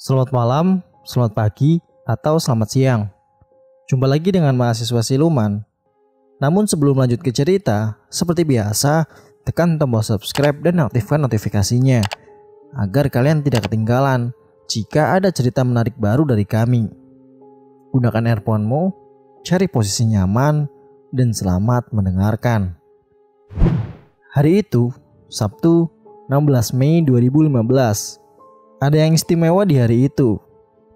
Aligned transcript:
Selamat 0.00 0.32
malam, 0.32 0.66
selamat 1.04 1.36
pagi, 1.36 1.76
atau 2.08 2.40
selamat 2.40 2.68
siang. 2.72 3.02
Jumpa 3.84 4.08
lagi 4.08 4.32
dengan 4.32 4.56
mahasiswa 4.56 5.04
siluman. 5.04 5.60
Namun 6.40 6.64
sebelum 6.64 6.96
lanjut 6.96 7.20
ke 7.20 7.28
cerita, 7.28 8.00
seperti 8.08 8.48
biasa, 8.48 9.04
tekan 9.44 9.76
tombol 9.76 10.00
subscribe 10.00 10.56
dan 10.64 10.80
aktifkan 10.80 11.20
notifikasinya 11.20 12.00
agar 12.80 13.12
kalian 13.12 13.44
tidak 13.44 13.68
ketinggalan 13.68 14.32
jika 14.72 15.20
ada 15.20 15.28
cerita 15.28 15.60
menarik 15.68 15.92
baru 16.00 16.24
dari 16.24 16.48
kami. 16.48 16.88
Gunakan 17.92 18.24
earphone-mu, 18.24 18.96
cari 19.44 19.68
posisi 19.68 20.08
nyaman, 20.08 20.64
dan 21.12 21.36
selamat 21.36 21.92
mendengarkan. 21.92 22.72
Hari 24.32 24.64
itu, 24.64 24.96
Sabtu 25.28 25.92
16 26.32 26.72
Mei 26.72 27.04
2015, 27.04 28.19
ada 28.80 28.96
yang 28.96 29.12
istimewa 29.12 29.68
di 29.68 29.76
hari 29.76 30.08
itu, 30.08 30.40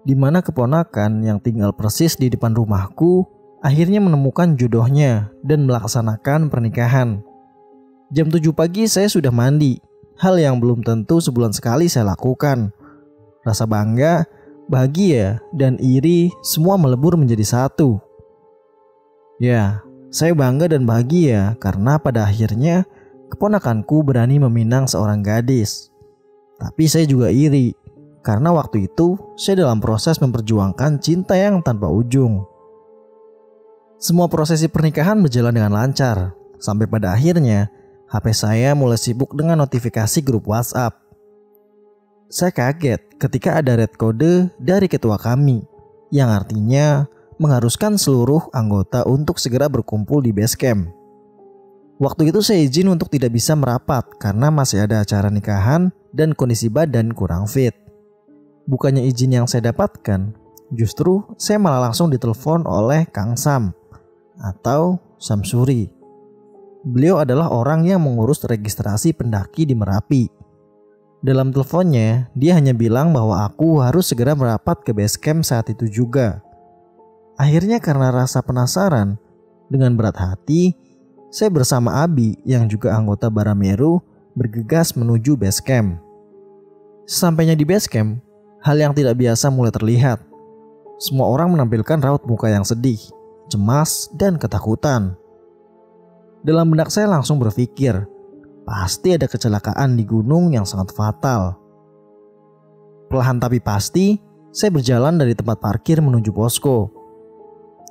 di 0.01 0.17
mana 0.17 0.41
keponakan 0.41 1.21
yang 1.21 1.37
tinggal 1.37 1.69
persis 1.69 2.17
di 2.17 2.33
depan 2.33 2.57
rumahku 2.57 3.29
akhirnya 3.61 4.01
menemukan 4.01 4.57
jodohnya 4.57 5.29
dan 5.45 5.69
melaksanakan 5.69 6.49
pernikahan. 6.49 7.21
Jam 8.09 8.29
7 8.29 8.53
pagi 8.53 8.85
saya 8.85 9.05
sudah 9.09 9.29
mandi, 9.29 9.77
hal 10.17 10.37
yang 10.37 10.57
belum 10.57 10.81
tentu 10.81 11.17
sebulan 11.21 11.53
sekali 11.53 11.85
saya 11.85 12.13
lakukan. 12.13 12.73
Rasa 13.45 13.69
bangga, 13.69 14.25
bahagia, 14.65 15.41
dan 15.53 15.77
iri 15.77 16.33
semua 16.41 16.77
melebur 16.77 17.17
menjadi 17.17 17.45
satu. 17.45 18.01
Ya, 19.37 19.85
saya 20.09 20.33
bangga 20.33 20.69
dan 20.69 20.89
bahagia 20.89 21.57
karena 21.61 22.01
pada 22.01 22.25
akhirnya 22.25 22.85
keponakanku 23.29 24.05
berani 24.05 24.41
meminang 24.41 24.89
seorang 24.89 25.21
gadis. 25.21 25.93
Tapi 26.65 26.89
saya 26.89 27.05
juga 27.05 27.29
iri 27.29 27.77
karena 28.25 28.49
waktu 28.49 28.89
itu 28.89 29.21
saya 29.37 29.61
dalam 29.61 29.77
proses 29.77 30.17
memperjuangkan 30.17 30.97
cinta 30.97 31.37
yang 31.37 31.61
tanpa 31.61 31.85
ujung. 31.85 32.41
Semua 34.01 34.25
prosesi 34.25 34.65
pernikahan 34.65 35.21
berjalan 35.21 35.53
dengan 35.53 35.77
lancar 35.77 36.33
sampai 36.57 36.89
pada 36.89 37.13
akhirnya 37.13 37.69
HP 38.09 38.25
saya 38.33 38.73
mulai 38.73 38.97
sibuk 38.97 39.37
dengan 39.37 39.61
notifikasi 39.61 40.25
grup 40.25 40.49
WhatsApp. 40.49 40.97
Saya 42.33 42.49
kaget 42.49 43.21
ketika 43.21 43.61
ada 43.61 43.77
red 43.77 43.93
code 43.93 44.49
dari 44.57 44.89
ketua 44.89 45.21
kami 45.21 45.61
yang 46.09 46.33
artinya 46.33 47.05
mengharuskan 47.37 48.01
seluruh 48.01 48.49
anggota 48.57 49.05
untuk 49.05 49.37
segera 49.37 49.69
berkumpul 49.69 50.25
di 50.25 50.33
base 50.33 50.57
camp. 50.57 50.89
Waktu 51.95 52.27
itu 52.27 52.43
saya 52.43 52.59
izin 52.59 52.91
untuk 52.91 53.07
tidak 53.07 53.31
bisa 53.31 53.55
merapat 53.55 54.03
karena 54.19 54.51
masih 54.51 54.83
ada 54.83 54.99
acara 54.99 55.31
nikahan 55.31 55.95
dan 56.11 56.35
kondisi 56.35 56.67
badan 56.67 57.15
kurang 57.15 57.47
fit. 57.47 57.71
Bukannya 58.67 59.07
izin 59.07 59.31
yang 59.31 59.47
saya 59.47 59.71
dapatkan, 59.71 60.35
justru 60.75 61.23
saya 61.39 61.55
malah 61.55 61.87
langsung 61.87 62.11
ditelepon 62.11 62.67
oleh 62.67 63.07
Kang 63.15 63.39
Sam 63.39 63.71
atau 64.35 64.99
Samsuri. 65.15 65.87
Beliau 66.83 67.23
adalah 67.23 67.47
orang 67.47 67.87
yang 67.87 68.03
mengurus 68.03 68.43
registrasi 68.43 69.15
pendaki 69.15 69.63
di 69.63 69.73
Merapi. 69.73 70.27
Dalam 71.23 71.49
teleponnya, 71.49 72.29
dia 72.35 72.59
hanya 72.59 72.75
bilang 72.75 73.15
bahwa 73.15 73.47
aku 73.47 73.81
harus 73.81 74.11
segera 74.11 74.35
merapat 74.35 74.83
ke 74.85 74.91
base 74.91 75.17
camp 75.17 75.41
saat 75.41 75.71
itu 75.71 75.89
juga. 75.89 76.43
Akhirnya 77.39 77.81
karena 77.81 78.13
rasa 78.13 78.45
penasaran, 78.45 79.17
dengan 79.65 79.97
berat 79.97 80.21
hati, 80.21 80.77
saya 81.35 81.51
bersama 81.51 81.99
Abi 81.99 82.39
yang 82.47 82.63
juga 82.71 82.95
anggota 82.95 83.27
Barameru 83.27 83.99
bergegas 84.39 84.95
menuju 84.95 85.35
base 85.35 85.59
camp. 85.59 85.99
Sampainya 87.03 87.59
di 87.59 87.67
base 87.67 87.91
camp, 87.91 88.23
hal 88.63 88.79
yang 88.79 88.95
tidak 88.95 89.19
biasa 89.19 89.51
mulai 89.51 89.67
terlihat. 89.75 90.23
Semua 90.95 91.27
orang 91.27 91.51
menampilkan 91.51 91.99
raut 91.99 92.23
muka 92.23 92.47
yang 92.47 92.63
sedih, 92.63 92.95
cemas, 93.51 94.07
dan 94.15 94.39
ketakutan. 94.39 95.19
Dalam 96.39 96.71
benak 96.71 96.87
saya 96.87 97.11
langsung 97.11 97.35
berpikir, 97.35 98.07
pasti 98.63 99.19
ada 99.19 99.27
kecelakaan 99.27 99.99
di 99.99 100.07
gunung 100.07 100.55
yang 100.55 100.63
sangat 100.63 100.95
fatal. 100.95 101.59
Perlahan 103.11 103.43
tapi 103.43 103.59
pasti, 103.59 104.23
saya 104.55 104.71
berjalan 104.71 105.19
dari 105.19 105.35
tempat 105.35 105.59
parkir 105.59 105.99
menuju 105.99 106.31
posko. 106.31 106.95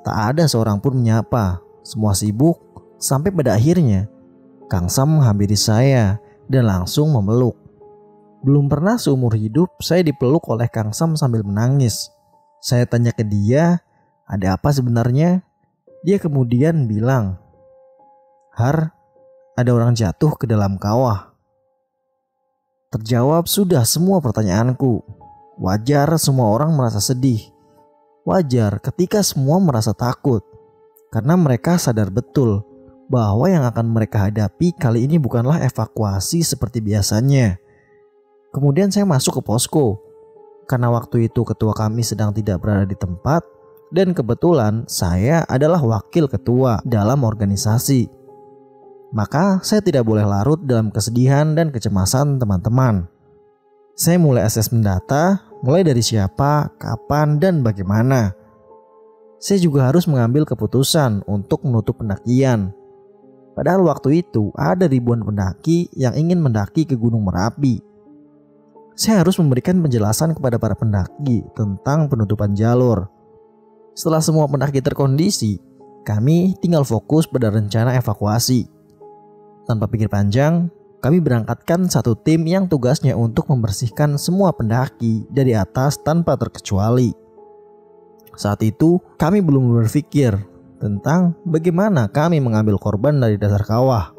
Tak 0.00 0.32
ada 0.32 0.48
seorang 0.48 0.80
pun 0.80 0.96
menyapa. 0.96 1.60
Semua 1.84 2.16
sibuk 2.16 2.63
sampai 2.98 3.34
pada 3.34 3.56
akhirnya 3.56 4.08
Kang 4.68 4.88
Sam 4.88 5.20
menghampiri 5.20 5.54
saya 5.54 6.18
dan 6.48 6.66
langsung 6.66 7.12
memeluk. 7.12 7.54
Belum 8.44 8.68
pernah 8.68 8.96
seumur 9.00 9.32
hidup 9.36 9.72
saya 9.80 10.04
dipeluk 10.04 10.48
oleh 10.48 10.68
Kang 10.68 10.92
Sam 10.92 11.16
sambil 11.16 11.44
menangis. 11.44 12.08
Saya 12.64 12.88
tanya 12.88 13.12
ke 13.12 13.24
dia, 13.24 13.84
ada 14.24 14.56
apa 14.56 14.72
sebenarnya? 14.72 15.44
Dia 16.04 16.16
kemudian 16.20 16.88
bilang, 16.88 17.40
Har, 18.56 18.92
ada 19.56 19.70
orang 19.72 19.96
jatuh 19.96 20.36
ke 20.36 20.48
dalam 20.48 20.76
kawah. 20.80 21.32
Terjawab 22.92 23.48
sudah 23.48 23.84
semua 23.84 24.20
pertanyaanku. 24.20 25.02
Wajar 25.60 26.08
semua 26.18 26.50
orang 26.50 26.72
merasa 26.74 26.98
sedih. 26.98 27.52
Wajar 28.24 28.80
ketika 28.80 29.20
semua 29.20 29.60
merasa 29.60 29.92
takut, 29.92 30.40
karena 31.12 31.36
mereka 31.36 31.76
sadar 31.76 32.08
betul 32.08 32.73
bahwa 33.08 33.46
yang 33.50 33.64
akan 33.64 33.86
mereka 33.92 34.28
hadapi 34.28 34.72
kali 34.76 35.04
ini 35.04 35.20
bukanlah 35.20 35.60
evakuasi 35.64 36.40
seperti 36.40 36.80
biasanya. 36.80 37.60
Kemudian 38.54 38.88
saya 38.88 39.04
masuk 39.04 39.40
ke 39.40 39.42
posko, 39.44 39.98
karena 40.64 40.88
waktu 40.88 41.28
itu 41.28 41.44
ketua 41.44 41.74
kami 41.76 42.00
sedang 42.06 42.32
tidak 42.32 42.62
berada 42.62 42.86
di 42.88 42.96
tempat, 42.96 43.44
dan 43.92 44.16
kebetulan 44.16 44.86
saya 44.88 45.44
adalah 45.46 45.82
wakil 45.82 46.26
ketua 46.26 46.80
dalam 46.86 47.22
organisasi. 47.22 48.08
Maka 49.14 49.62
saya 49.62 49.78
tidak 49.78 50.02
boleh 50.02 50.26
larut 50.26 50.58
dalam 50.66 50.90
kesedihan 50.90 51.54
dan 51.54 51.70
kecemasan 51.70 52.42
teman-teman. 52.42 53.06
Saya 53.94 54.18
mulai 54.18 54.42
asesmen 54.42 54.82
data, 54.82 55.38
mulai 55.62 55.86
dari 55.86 56.02
siapa, 56.02 56.74
kapan, 56.82 57.38
dan 57.38 57.62
bagaimana. 57.62 58.34
Saya 59.38 59.62
juga 59.62 59.86
harus 59.86 60.10
mengambil 60.10 60.42
keputusan 60.42 61.22
untuk 61.30 61.62
menutup 61.62 62.02
pendakian. 62.02 62.74
Padahal 63.54 63.86
waktu 63.86 64.26
itu 64.26 64.50
ada 64.58 64.90
ribuan 64.90 65.22
pendaki 65.22 65.86
yang 65.94 66.12
ingin 66.18 66.42
mendaki 66.42 66.82
ke 66.82 66.98
Gunung 66.98 67.22
Merapi. 67.22 67.78
Saya 68.98 69.22
harus 69.22 69.38
memberikan 69.38 69.78
penjelasan 69.78 70.34
kepada 70.34 70.58
para 70.58 70.74
pendaki 70.74 71.46
tentang 71.54 72.10
penutupan 72.10 72.54
jalur. 72.54 73.06
Setelah 73.94 74.22
semua 74.22 74.50
pendaki 74.50 74.82
terkondisi, 74.82 75.58
kami 76.02 76.58
tinggal 76.58 76.82
fokus 76.82 77.30
pada 77.30 77.50
rencana 77.50 77.94
evakuasi. 77.94 78.66
Tanpa 79.66 79.86
pikir 79.86 80.10
panjang, 80.10 80.70
kami 80.98 81.22
berangkatkan 81.22 81.86
satu 81.86 82.18
tim 82.18 82.42
yang 82.46 82.66
tugasnya 82.66 83.14
untuk 83.14 83.50
membersihkan 83.50 84.18
semua 84.18 84.50
pendaki 84.50 85.26
dari 85.30 85.54
atas 85.54 86.00
tanpa 86.02 86.34
terkecuali. 86.34 87.14
Saat 88.34 88.66
itu, 88.66 88.98
kami 89.14 89.38
belum 89.42 89.78
berpikir 89.78 90.53
tentang 90.78 91.36
bagaimana 91.46 92.10
kami 92.10 92.38
mengambil 92.42 92.78
korban 92.78 93.18
dari 93.18 93.38
dasar 93.38 93.62
kawah. 93.62 94.14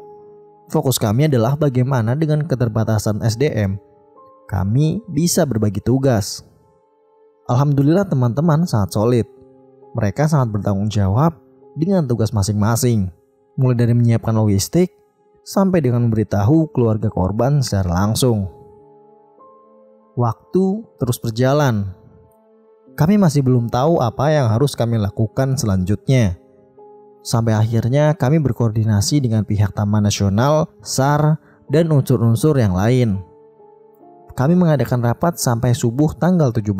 Fokus 0.72 0.98
kami 0.98 1.30
adalah 1.30 1.54
bagaimana 1.54 2.18
dengan 2.18 2.42
keterbatasan 2.42 3.22
SDM, 3.22 3.78
kami 4.46 5.02
bisa 5.10 5.42
berbagi 5.42 5.82
tugas. 5.82 6.46
Alhamdulillah 7.50 8.06
teman-teman 8.06 8.62
sangat 8.62 8.94
solid. 8.94 9.26
Mereka 9.94 10.30
sangat 10.30 10.54
bertanggung 10.54 10.86
jawab 10.86 11.34
dengan 11.74 12.06
tugas 12.06 12.30
masing-masing. 12.30 13.10
Mulai 13.58 13.76
dari 13.86 13.94
menyiapkan 13.94 14.34
logistik, 14.34 14.94
sampai 15.46 15.78
dengan 15.82 16.06
memberitahu 16.06 16.74
keluarga 16.74 17.10
korban 17.10 17.62
secara 17.62 18.06
langsung. 18.06 18.50
Waktu 20.18 20.82
terus 20.98 21.18
berjalan. 21.22 21.94
Kami 22.96 23.20
masih 23.20 23.44
belum 23.44 23.68
tahu 23.68 24.00
apa 24.00 24.32
yang 24.32 24.46
harus 24.48 24.72
kami 24.78 24.96
lakukan 24.96 25.54
selanjutnya. 25.54 26.38
Sampai 27.26 27.58
akhirnya 27.58 28.14
kami 28.14 28.38
berkoordinasi 28.38 29.18
dengan 29.18 29.42
pihak 29.42 29.74
Taman 29.74 30.06
Nasional, 30.06 30.70
SAR, 30.78 31.42
dan 31.66 31.90
unsur-unsur 31.90 32.54
yang 32.54 32.78
lain. 32.78 33.18
Kami 34.38 34.54
mengadakan 34.54 35.02
rapat 35.02 35.34
sampai 35.34 35.74
subuh 35.74 36.14
tanggal 36.14 36.54
17. 36.54 36.70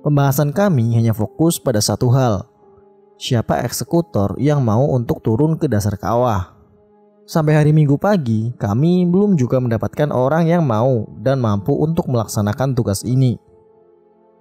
Pembahasan 0.00 0.56
kami 0.56 0.96
hanya 0.96 1.12
fokus 1.12 1.60
pada 1.60 1.84
satu 1.84 2.08
hal, 2.16 2.48
siapa 3.20 3.60
eksekutor 3.60 4.40
yang 4.40 4.64
mau 4.64 4.88
untuk 4.88 5.20
turun 5.20 5.60
ke 5.60 5.68
dasar 5.68 6.00
kawah. 6.00 6.56
Sampai 7.28 7.60
hari 7.60 7.76
Minggu 7.76 8.00
pagi, 8.00 8.56
kami 8.56 9.04
belum 9.04 9.36
juga 9.36 9.60
mendapatkan 9.60 10.08
orang 10.08 10.48
yang 10.48 10.64
mau 10.64 11.04
dan 11.20 11.44
mampu 11.44 11.76
untuk 11.76 12.08
melaksanakan 12.08 12.72
tugas 12.72 13.04
ini. 13.04 13.36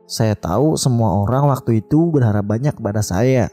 Saya 0.07 0.39
tahu 0.39 0.79
semua 0.79 1.19
orang 1.19 1.51
waktu 1.51 1.83
itu 1.83 2.07
berharap 2.09 2.47
banyak 2.47 2.73
kepada 2.79 3.03
saya. 3.03 3.51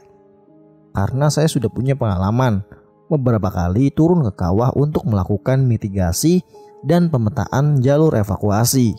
Karena 0.97 1.29
saya 1.29 1.45
sudah 1.45 1.69
punya 1.69 1.93
pengalaman 1.93 2.65
beberapa 3.05 3.53
kali 3.53 3.93
turun 3.93 4.25
ke 4.25 4.33
kawah 4.33 4.73
untuk 4.73 5.05
melakukan 5.05 5.61
mitigasi 5.61 6.41
dan 6.81 7.13
pemetaan 7.13 7.85
jalur 7.85 8.17
evakuasi. 8.17 8.97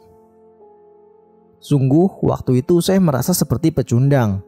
Sungguh, 1.58 2.22
waktu 2.22 2.62
itu 2.62 2.78
saya 2.78 3.02
merasa 3.02 3.34
seperti 3.34 3.74
pecundang. 3.74 4.46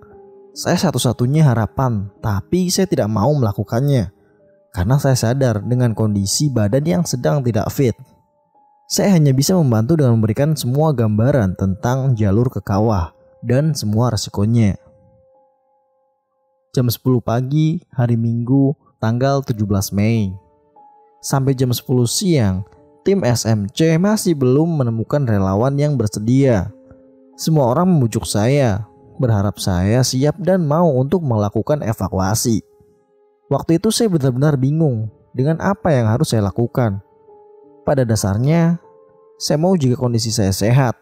Saya 0.55 0.79
satu-satunya 0.79 1.43
harapan, 1.43 2.06
tapi 2.23 2.70
saya 2.70 2.87
tidak 2.87 3.11
mau 3.11 3.35
melakukannya 3.35 4.14
karena 4.70 4.97
saya 5.02 5.19
sadar 5.19 5.67
dengan 5.67 5.94
kondisi 5.94 6.47
badan 6.50 6.85
yang 6.87 7.02
sedang 7.02 7.43
tidak 7.43 7.67
fit. 7.75 7.94
Saya 8.91 9.14
hanya 9.14 9.31
bisa 9.31 9.55
membantu 9.55 9.99
dengan 9.99 10.19
memberikan 10.19 10.55
semua 10.58 10.91
gambaran 10.91 11.55
tentang 11.55 12.14
jalur 12.19 12.50
ke 12.50 12.58
kawah 12.58 13.14
dan 13.43 13.75
semua 13.75 14.11
resikonya. 14.11 14.75
Jam 16.71 16.87
10 16.87 17.19
pagi, 17.19 17.83
hari 17.91 18.15
Minggu, 18.15 18.79
tanggal 19.03 19.43
17 19.43 19.91
Mei. 19.91 20.31
Sampai 21.19 21.59
jam 21.59 21.75
10 21.75 21.83
siang, 22.07 22.63
tim 23.03 23.27
SMC 23.27 23.99
masih 23.99 24.39
belum 24.39 24.79
menemukan 24.79 25.27
relawan 25.27 25.75
yang 25.75 25.99
bersedia. 25.99 26.71
Semua 27.35 27.75
orang 27.75 27.91
membujuk 27.91 28.23
saya, 28.23 28.87
berharap 29.19 29.59
saya 29.59 29.99
siap 30.07 30.39
dan 30.39 30.63
mau 30.63 30.87
untuk 30.95 31.27
melakukan 31.27 31.83
evakuasi. 31.83 32.63
Waktu 33.51 33.83
itu 33.83 33.91
saya 33.91 34.07
benar-benar 34.07 34.55
bingung 34.55 35.11
dengan 35.35 35.59
apa 35.59 35.91
yang 35.91 36.07
harus 36.07 36.31
saya 36.31 36.47
lakukan. 36.47 37.03
Pada 37.83 38.07
dasarnya, 38.07 38.79
saya 39.43 39.59
mau 39.59 39.75
jika 39.75 39.99
kondisi 39.99 40.31
saya 40.31 40.55
sehat. 40.55 40.95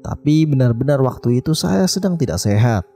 Tapi 0.00 0.48
benar-benar 0.48 1.04
waktu 1.04 1.44
itu 1.44 1.52
saya 1.52 1.84
sedang 1.84 2.16
tidak 2.16 2.40
sehat. 2.40 2.88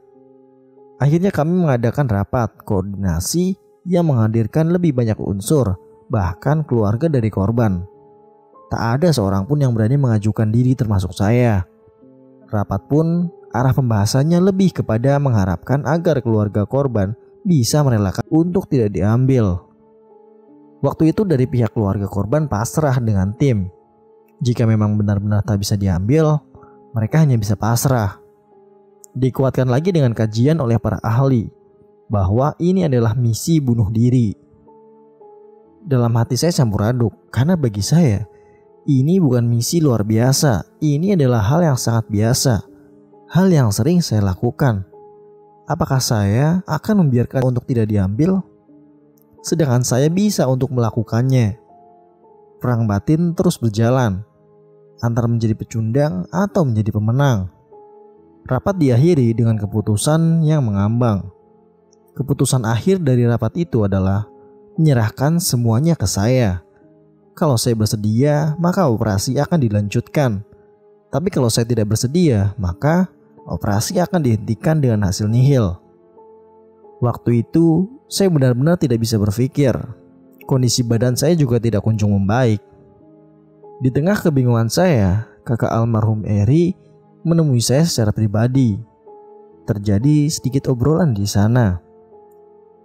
Akhirnya 1.02 1.35
kami 1.35 1.55
mengadakan 1.58 2.06
rapat 2.06 2.55
koordinasi 2.62 3.58
yang 3.85 4.08
menghadirkan 4.08 4.70
lebih 4.70 4.94
banyak 4.94 5.19
unsur, 5.20 5.76
bahkan 6.08 6.62
keluarga 6.62 7.11
dari 7.11 7.29
korban. 7.29 7.82
Tak 8.73 9.00
ada 9.00 9.08
seorang 9.12 9.44
pun 9.44 9.61
yang 9.61 9.75
berani 9.75 10.00
mengajukan 10.00 10.49
diri 10.49 10.73
termasuk 10.73 11.12
saya. 11.12 11.67
Rapat 12.49 12.87
pun 12.87 13.29
arah 13.50 13.75
pembahasannya 13.75 14.38
lebih 14.41 14.82
kepada 14.82 15.19
mengharapkan 15.19 15.85
agar 15.85 16.23
keluarga 16.23 16.64
korban 16.64 17.14
bisa 17.44 17.85
merelakan 17.85 18.25
untuk 18.32 18.67
tidak 18.70 18.94
diambil 18.94 19.64
Waktu 20.85 21.17
itu 21.17 21.25
dari 21.25 21.49
pihak 21.49 21.73
keluarga 21.73 22.05
korban 22.05 22.44
pasrah 22.44 23.00
dengan 23.00 23.32
tim. 23.40 23.73
Jika 24.44 24.69
memang 24.69 25.00
benar-benar 25.00 25.40
tak 25.40 25.64
bisa 25.64 25.81
diambil, 25.81 26.37
mereka 26.93 27.25
hanya 27.25 27.40
bisa 27.40 27.56
pasrah. 27.56 28.20
Dikuatkan 29.14 29.70
lagi 29.70 29.94
dengan 29.94 30.11
kajian 30.11 30.58
oleh 30.58 30.78
para 30.82 30.99
ahli 31.00 31.46
bahwa 32.11 32.58
ini 32.58 32.90
adalah 32.90 33.14
misi 33.14 33.62
bunuh 33.62 33.88
diri. 33.88 34.34
Dalam 35.84 36.11
hati 36.19 36.34
saya 36.34 36.50
campur 36.50 36.82
aduk 36.84 37.14
karena 37.31 37.55
bagi 37.55 37.84
saya 37.84 38.26
ini 38.84 39.22
bukan 39.22 39.46
misi 39.46 39.78
luar 39.78 40.02
biasa. 40.02 40.82
Ini 40.82 41.14
adalah 41.14 41.40
hal 41.46 41.62
yang 41.62 41.78
sangat 41.78 42.11
biasa. 42.11 42.66
Hal 43.31 43.46
yang 43.49 43.70
sering 43.70 44.02
saya 44.02 44.20
lakukan. 44.20 44.84
Apakah 45.64 46.02
saya 46.02 46.61
akan 46.69 47.06
membiarkan 47.06 47.40
untuk 47.46 47.64
tidak 47.64 47.88
diambil? 47.88 48.44
sedangkan 49.44 49.84
saya 49.84 50.08
bisa 50.08 50.49
untuk 50.49 50.72
melakukannya. 50.72 51.61
Perang 52.58 52.88
batin 52.88 53.37
terus 53.37 53.61
berjalan, 53.61 54.25
antara 55.05 55.28
menjadi 55.28 55.52
pecundang 55.52 56.25
atau 56.32 56.64
menjadi 56.64 56.96
pemenang. 56.96 57.52
Rapat 58.44 58.76
diakhiri 58.76 59.32
dengan 59.32 59.56
keputusan 59.56 60.44
yang 60.44 60.69
mengambang. 60.69 61.32
Keputusan 62.12 62.69
akhir 62.69 63.00
dari 63.00 63.25
rapat 63.25 63.56
itu 63.64 63.88
adalah 63.88 64.29
menyerahkan 64.76 65.41
semuanya 65.41 65.96
ke 65.96 66.05
saya. 66.05 66.61
Kalau 67.32 67.56
saya 67.56 67.73
bersedia, 67.73 68.52
maka 68.61 68.85
operasi 68.85 69.41
akan 69.41 69.64
dilanjutkan. 69.64 70.44
Tapi 71.08 71.29
kalau 71.32 71.49
saya 71.49 71.64
tidak 71.64 71.96
bersedia, 71.96 72.52
maka 72.61 73.08
operasi 73.49 73.96
akan 73.96 74.20
dihentikan 74.20 74.76
dengan 74.76 75.08
hasil 75.08 75.25
nihil. 75.25 75.81
Waktu 77.00 77.49
itu 77.49 77.88
saya 78.12 78.29
benar-benar 78.29 78.76
tidak 78.76 79.00
bisa 79.00 79.17
berpikir. 79.17 79.73
Kondisi 80.44 80.85
badan 80.85 81.17
saya 81.17 81.32
juga 81.32 81.56
tidak 81.56 81.81
kunjung 81.81 82.12
membaik. 82.12 82.61
Di 83.81 83.88
tengah 83.88 84.20
kebingungan 84.20 84.69
saya, 84.69 85.32
kakak 85.49 85.73
almarhum 85.73 86.29
Eri 86.29 86.84
menemui 87.25 87.59
saya 87.65 87.88
secara 87.88 88.12
pribadi. 88.12 88.76
Terjadi 89.65 90.29
sedikit 90.29 90.69
obrolan 90.69 91.17
di 91.17 91.25
sana. 91.25 91.81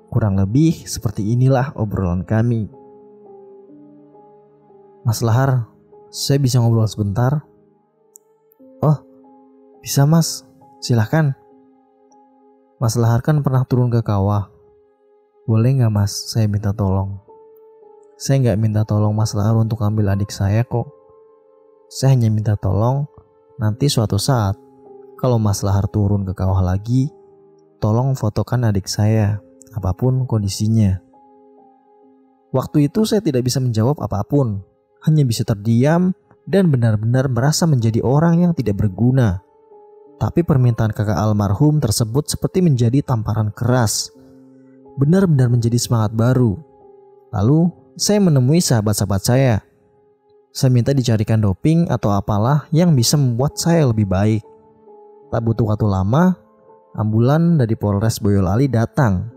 Kurang 0.08 0.40
lebih 0.40 0.88
seperti 0.88 1.36
inilah 1.36 1.76
obrolan 1.76 2.24
kami. 2.24 2.72
Mas 5.04 5.20
Lahar, 5.20 5.68
saya 6.08 6.40
bisa 6.40 6.64
ngobrol 6.64 6.88
sebentar? 6.88 7.44
Oh, 8.80 8.96
bisa 9.84 10.08
mas, 10.08 10.48
silahkan. 10.80 11.36
Mas 12.80 12.96
Lahar 12.96 13.20
kan 13.20 13.44
pernah 13.44 13.68
turun 13.68 13.92
ke 13.92 14.00
kawah. 14.00 14.48
Boleh 15.44 15.84
nggak 15.84 15.92
mas, 15.92 16.16
saya 16.32 16.48
minta 16.48 16.72
tolong. 16.72 17.20
Saya 18.16 18.40
nggak 18.40 18.60
minta 18.60 18.82
tolong 18.88 19.12
mas 19.12 19.36
Lahar 19.36 19.60
untuk 19.60 19.84
ambil 19.84 20.16
adik 20.16 20.32
saya 20.32 20.64
kok. 20.64 20.88
Saya 21.92 22.16
hanya 22.16 22.32
minta 22.32 22.56
tolong 22.56 23.04
nanti 23.60 23.92
suatu 23.92 24.16
saat 24.16 24.56
kalau 25.20 25.36
mas 25.36 25.60
Lahar 25.62 25.86
turun 25.92 26.24
ke 26.24 26.32
kawah 26.32 26.64
lagi, 26.64 27.12
tolong 27.84 28.16
fotokan 28.16 28.72
adik 28.72 28.88
saya, 28.88 29.44
apa 29.76 29.92
pun 29.92 30.24
kondisinya. 30.24 31.04
Waktu 32.56 32.90
itu 32.90 33.04
saya 33.04 33.20
tidak 33.20 33.46
bisa 33.46 33.60
menjawab 33.60 34.00
apa 34.00 34.24
pun, 34.24 34.64
hanya 35.04 35.28
bisa 35.28 35.44
terdiam 35.44 36.16
dan 36.48 36.72
benar-benar 36.72 37.28
merasa 37.30 37.68
menjadi 37.68 38.02
orang 38.02 38.48
yang 38.48 38.54
tidak 38.56 38.80
berguna. 38.80 39.44
Tapi 40.18 40.42
permintaan 40.42 40.96
kakak 40.96 41.20
almarhum 41.20 41.78
tersebut 41.84 42.32
seperti 42.32 42.64
menjadi 42.64 43.04
tamparan 43.06 43.54
keras 43.54 44.16
benar-benar 45.00 45.48
menjadi 45.48 45.80
semangat 45.80 46.12
baru. 46.12 46.60
Lalu, 47.32 47.72
saya 47.96 48.20
menemui 48.20 48.60
sahabat-sahabat 48.60 49.22
saya. 49.24 49.64
Saya 50.50 50.74
minta 50.74 50.98
dicarikan 50.98 51.38
doping 51.38 51.94
atau 51.94 52.10
apalah 52.10 52.66
yang 52.74 52.98
bisa 52.98 53.14
membuat 53.22 53.54
saya 53.62 53.86
lebih 53.86 54.10
baik. 54.10 54.42
Tak 55.30 55.46
butuh 55.46 55.70
waktu 55.70 55.86
lama, 55.86 56.34
ambulan 56.98 57.62
dari 57.62 57.78
Polres 57.78 58.18
Boyolali 58.18 58.66
datang. 58.66 59.30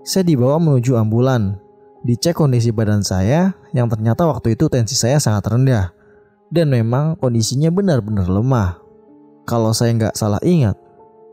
Saya 0.00 0.24
dibawa 0.24 0.56
menuju 0.56 0.96
ambulan. 0.96 1.60
Dicek 2.00 2.32
kondisi 2.32 2.72
badan 2.72 3.04
saya 3.04 3.52
yang 3.76 3.92
ternyata 3.92 4.24
waktu 4.24 4.56
itu 4.56 4.72
tensi 4.72 4.96
saya 4.96 5.20
sangat 5.20 5.52
rendah. 5.52 5.92
Dan 6.48 6.72
memang 6.72 7.20
kondisinya 7.20 7.68
benar-benar 7.68 8.24
lemah. 8.24 8.80
Kalau 9.44 9.76
saya 9.76 9.92
nggak 9.92 10.16
salah 10.16 10.40
ingat, 10.40 10.80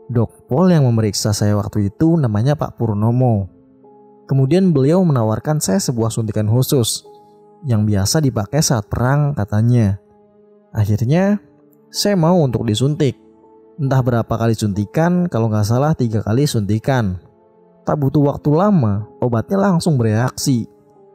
Dokpol 0.06 0.70
yang 0.70 0.84
memeriksa 0.86 1.34
saya 1.34 1.56
waktu 1.58 1.88
itu 1.88 2.20
namanya 2.20 2.54
Pak 2.54 2.78
Purnomo. 2.78 3.48
Kemudian 4.28 4.70
beliau 4.70 5.02
menawarkan 5.02 5.58
saya 5.58 5.80
sebuah 5.82 6.14
suntikan 6.14 6.46
khusus 6.46 7.02
yang 7.64 7.88
biasa 7.88 8.20
dipakai 8.20 8.60
saat 8.60 8.90
perang 8.90 9.32
katanya. 9.32 9.96
Akhirnya 10.74 11.40
saya 11.88 12.18
mau 12.18 12.36
untuk 12.42 12.68
disuntik. 12.68 13.16
Entah 13.76 14.00
berapa 14.00 14.28
kali 14.28 14.56
suntikan, 14.56 15.28
kalau 15.28 15.52
nggak 15.52 15.68
salah 15.68 15.92
tiga 15.92 16.24
kali 16.24 16.48
suntikan. 16.48 17.20
Tak 17.84 17.96
butuh 18.00 18.34
waktu 18.34 18.50
lama, 18.52 19.06
obatnya 19.20 19.70
langsung 19.70 20.00
bereaksi. 20.00 20.66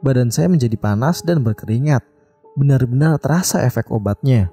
Badan 0.02 0.30
saya 0.30 0.50
menjadi 0.50 0.74
panas 0.78 1.22
dan 1.22 1.42
berkeringat. 1.42 2.02
Benar-benar 2.58 3.18
terasa 3.18 3.62
efek 3.66 3.90
obatnya. 3.90 4.50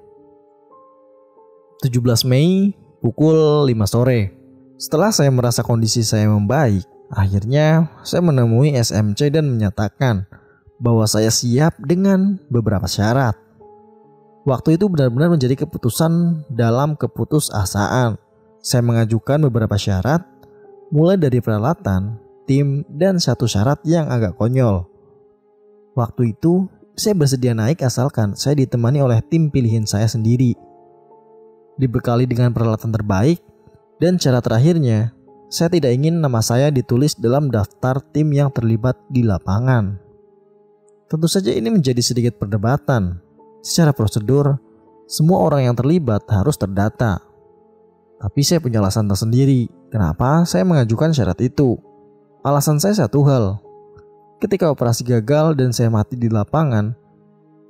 17 1.86 2.27
Mei 2.27 2.74
pukul 3.00 3.65
5 3.65 3.88
sore. 3.88 4.36
Setelah 4.75 5.13
saya 5.13 5.31
merasa 5.31 5.63
kondisi 5.63 6.03
saya 6.03 6.27
membaik, 6.27 6.84
Akhirnya 7.10 7.89
saya 8.05 8.22
menemui 8.22 8.77
SMC 8.77 9.34
dan 9.34 9.50
menyatakan 9.50 10.29
bahwa 10.79 11.03
saya 11.05 11.27
siap 11.29 11.75
dengan 11.83 12.39
beberapa 12.48 12.88
syarat. 12.88 13.36
Waktu 14.48 14.79
itu 14.79 14.88
benar-benar 14.88 15.36
menjadi 15.36 15.67
keputusan 15.67 16.43
dalam 16.50 16.95
keputusasaan. 16.95 18.17
Saya 18.59 18.81
mengajukan 18.83 19.45
beberapa 19.48 19.75
syarat, 19.75 20.24
mulai 20.91 21.19
dari 21.19 21.39
peralatan, 21.43 22.19
tim, 22.48 22.83
dan 22.91 23.19
satu 23.19 23.45
syarat 23.48 23.79
yang 23.88 24.07
agak 24.09 24.36
konyol. 24.36 24.88
Waktu 25.95 26.36
itu, 26.36 26.67
saya 26.95 27.15
bersedia 27.15 27.55
naik 27.55 27.79
asalkan 27.83 28.36
saya 28.36 28.59
ditemani 28.59 29.00
oleh 29.00 29.19
tim 29.24 29.48
pilihan 29.48 29.88
saya 29.88 30.07
sendiri. 30.07 30.55
Dibekali 31.79 32.27
dengan 32.27 32.51
peralatan 32.51 32.91
terbaik, 32.91 33.39
dan 34.00 34.19
syarat 34.19 34.43
terakhirnya, 34.43 35.15
saya 35.48 35.71
tidak 35.71 35.95
ingin 35.95 36.19
nama 36.19 36.43
saya 36.43 36.67
ditulis 36.71 37.15
dalam 37.15 37.48
daftar 37.48 38.03
tim 38.12 38.31
yang 38.36 38.51
terlibat 38.51 39.00
di 39.07 39.24
lapangan. 39.24 40.09
Tentu 41.10 41.25
saja 41.25 41.50
ini 41.50 41.74
menjadi 41.74 42.06
sedikit 42.06 42.38
perdebatan. 42.38 43.18
Secara 43.66 43.98
prosedur, 43.98 44.62
semua 45.10 45.42
orang 45.42 45.66
yang 45.66 45.75
terlibat 45.75 46.22
harus 46.30 46.54
terdata. 46.54 47.18
Tapi 48.22 48.46
saya 48.46 48.62
punya 48.62 48.78
alasan 48.78 49.10
tersendiri 49.10 49.66
kenapa 49.89 50.46
saya 50.46 50.62
mengajukan 50.70 51.10
syarat 51.10 51.42
itu. 51.42 51.82
Alasan 52.46 52.78
saya 52.78 52.94
satu 52.94 53.25
hal. 53.25 53.58
Ketika 54.38 54.70
operasi 54.70 55.01
gagal 55.01 55.58
dan 55.58 55.74
saya 55.74 55.89
mati 55.89 56.13
di 56.13 56.30
lapangan, 56.30 56.94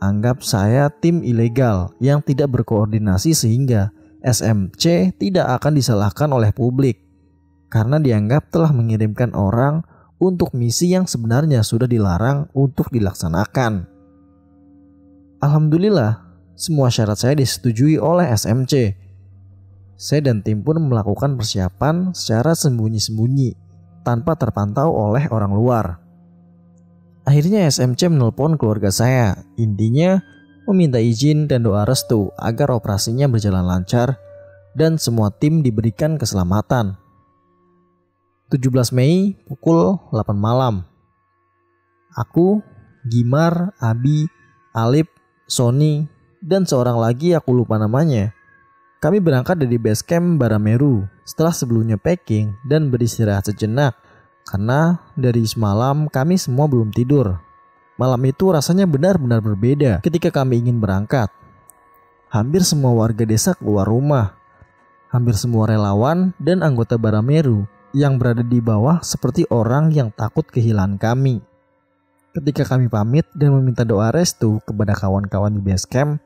anggap 0.04 0.44
saya 0.44 0.92
tim 0.92 1.24
ilegal 1.24 1.96
yang 2.04 2.20
tidak 2.20 2.52
berkoordinasi 2.52 3.32
sehingga 3.32 3.96
SMC 4.20 5.16
tidak 5.16 5.64
akan 5.64 5.80
disalahkan 5.80 6.28
oleh 6.28 6.52
publik 6.52 7.00
karena 7.72 8.04
dianggap 8.04 8.52
telah 8.52 8.76
mengirimkan 8.76 9.32
orang 9.32 9.86
untuk 10.20 10.52
misi 10.52 10.92
yang 10.92 11.08
sebenarnya 11.08 11.64
sudah 11.64 11.88
dilarang 11.88 12.52
untuk 12.52 12.92
dilaksanakan. 12.92 13.88
Alhamdulillah, 15.40 16.20
semua 16.60 16.92
syarat 16.92 17.16
saya 17.16 17.40
disetujui 17.40 17.96
oleh 17.96 18.28
SMC. 18.28 19.00
Saya 19.96 20.22
dan 20.28 20.44
tim 20.44 20.60
pun 20.60 20.76
melakukan 20.84 21.40
persiapan 21.40 22.12
secara 22.12 22.52
sembunyi-sembunyi 22.52 23.56
tanpa 24.04 24.36
terpantau 24.36 24.92
oleh 24.92 25.32
orang 25.32 25.56
luar. 25.56 25.86
Akhirnya 27.24 27.64
SMC 27.72 28.12
menelpon 28.12 28.60
keluarga 28.60 28.92
saya. 28.92 29.48
Intinya 29.56 30.20
meminta 30.68 31.00
izin 31.00 31.48
dan 31.48 31.64
doa 31.64 31.88
restu 31.88 32.36
agar 32.36 32.76
operasinya 32.76 33.32
berjalan 33.32 33.64
lancar 33.64 34.20
dan 34.76 35.00
semua 35.00 35.32
tim 35.32 35.64
diberikan 35.64 36.20
keselamatan. 36.20 36.99
17 38.50 38.98
Mei 38.98 39.38
pukul 39.46 40.02
8 40.10 40.34
malam. 40.34 40.82
Aku, 42.18 42.66
Gimar, 43.06 43.78
Abi, 43.78 44.26
Alip, 44.74 45.06
Sony, 45.46 46.10
dan 46.42 46.66
seorang 46.66 46.98
lagi 46.98 47.38
aku 47.38 47.54
lupa 47.54 47.78
namanya. 47.78 48.34
Kami 49.06 49.22
berangkat 49.22 49.62
dari 49.62 49.78
base 49.78 50.02
camp 50.02 50.42
Barameru 50.42 51.06
setelah 51.30 51.54
sebelumnya 51.54 52.02
packing 52.02 52.58
dan 52.66 52.90
beristirahat 52.90 53.54
sejenak 53.54 53.94
karena 54.50 54.98
dari 55.14 55.46
semalam 55.46 56.10
kami 56.10 56.42
semua 56.42 56.66
belum 56.66 56.90
tidur. 56.90 57.38
Malam 58.02 58.34
itu 58.34 58.50
rasanya 58.50 58.90
benar-benar 58.90 59.46
berbeda 59.46 60.02
ketika 60.02 60.34
kami 60.34 60.58
ingin 60.66 60.82
berangkat. 60.82 61.30
Hampir 62.34 62.66
semua 62.66 62.98
warga 62.98 63.30
desa 63.30 63.54
keluar 63.54 63.86
rumah. 63.86 64.34
Hampir 65.14 65.38
semua 65.38 65.70
relawan 65.70 66.34
dan 66.42 66.66
anggota 66.66 66.98
Barameru 66.98 67.70
yang 67.96 68.22
berada 68.22 68.46
di 68.46 68.62
bawah 68.62 69.02
seperti 69.02 69.46
orang 69.50 69.90
yang 69.90 70.14
takut 70.14 70.46
kehilangan 70.46 71.02
kami. 71.02 71.42
Ketika 72.30 72.62
kami 72.76 72.86
pamit 72.86 73.26
dan 73.34 73.58
meminta 73.58 73.82
doa 73.82 74.14
restu 74.14 74.62
kepada 74.64 74.94
kawan-kawan 74.94 75.58
di 75.58 75.62
base 75.66 75.90
camp, 75.90 76.22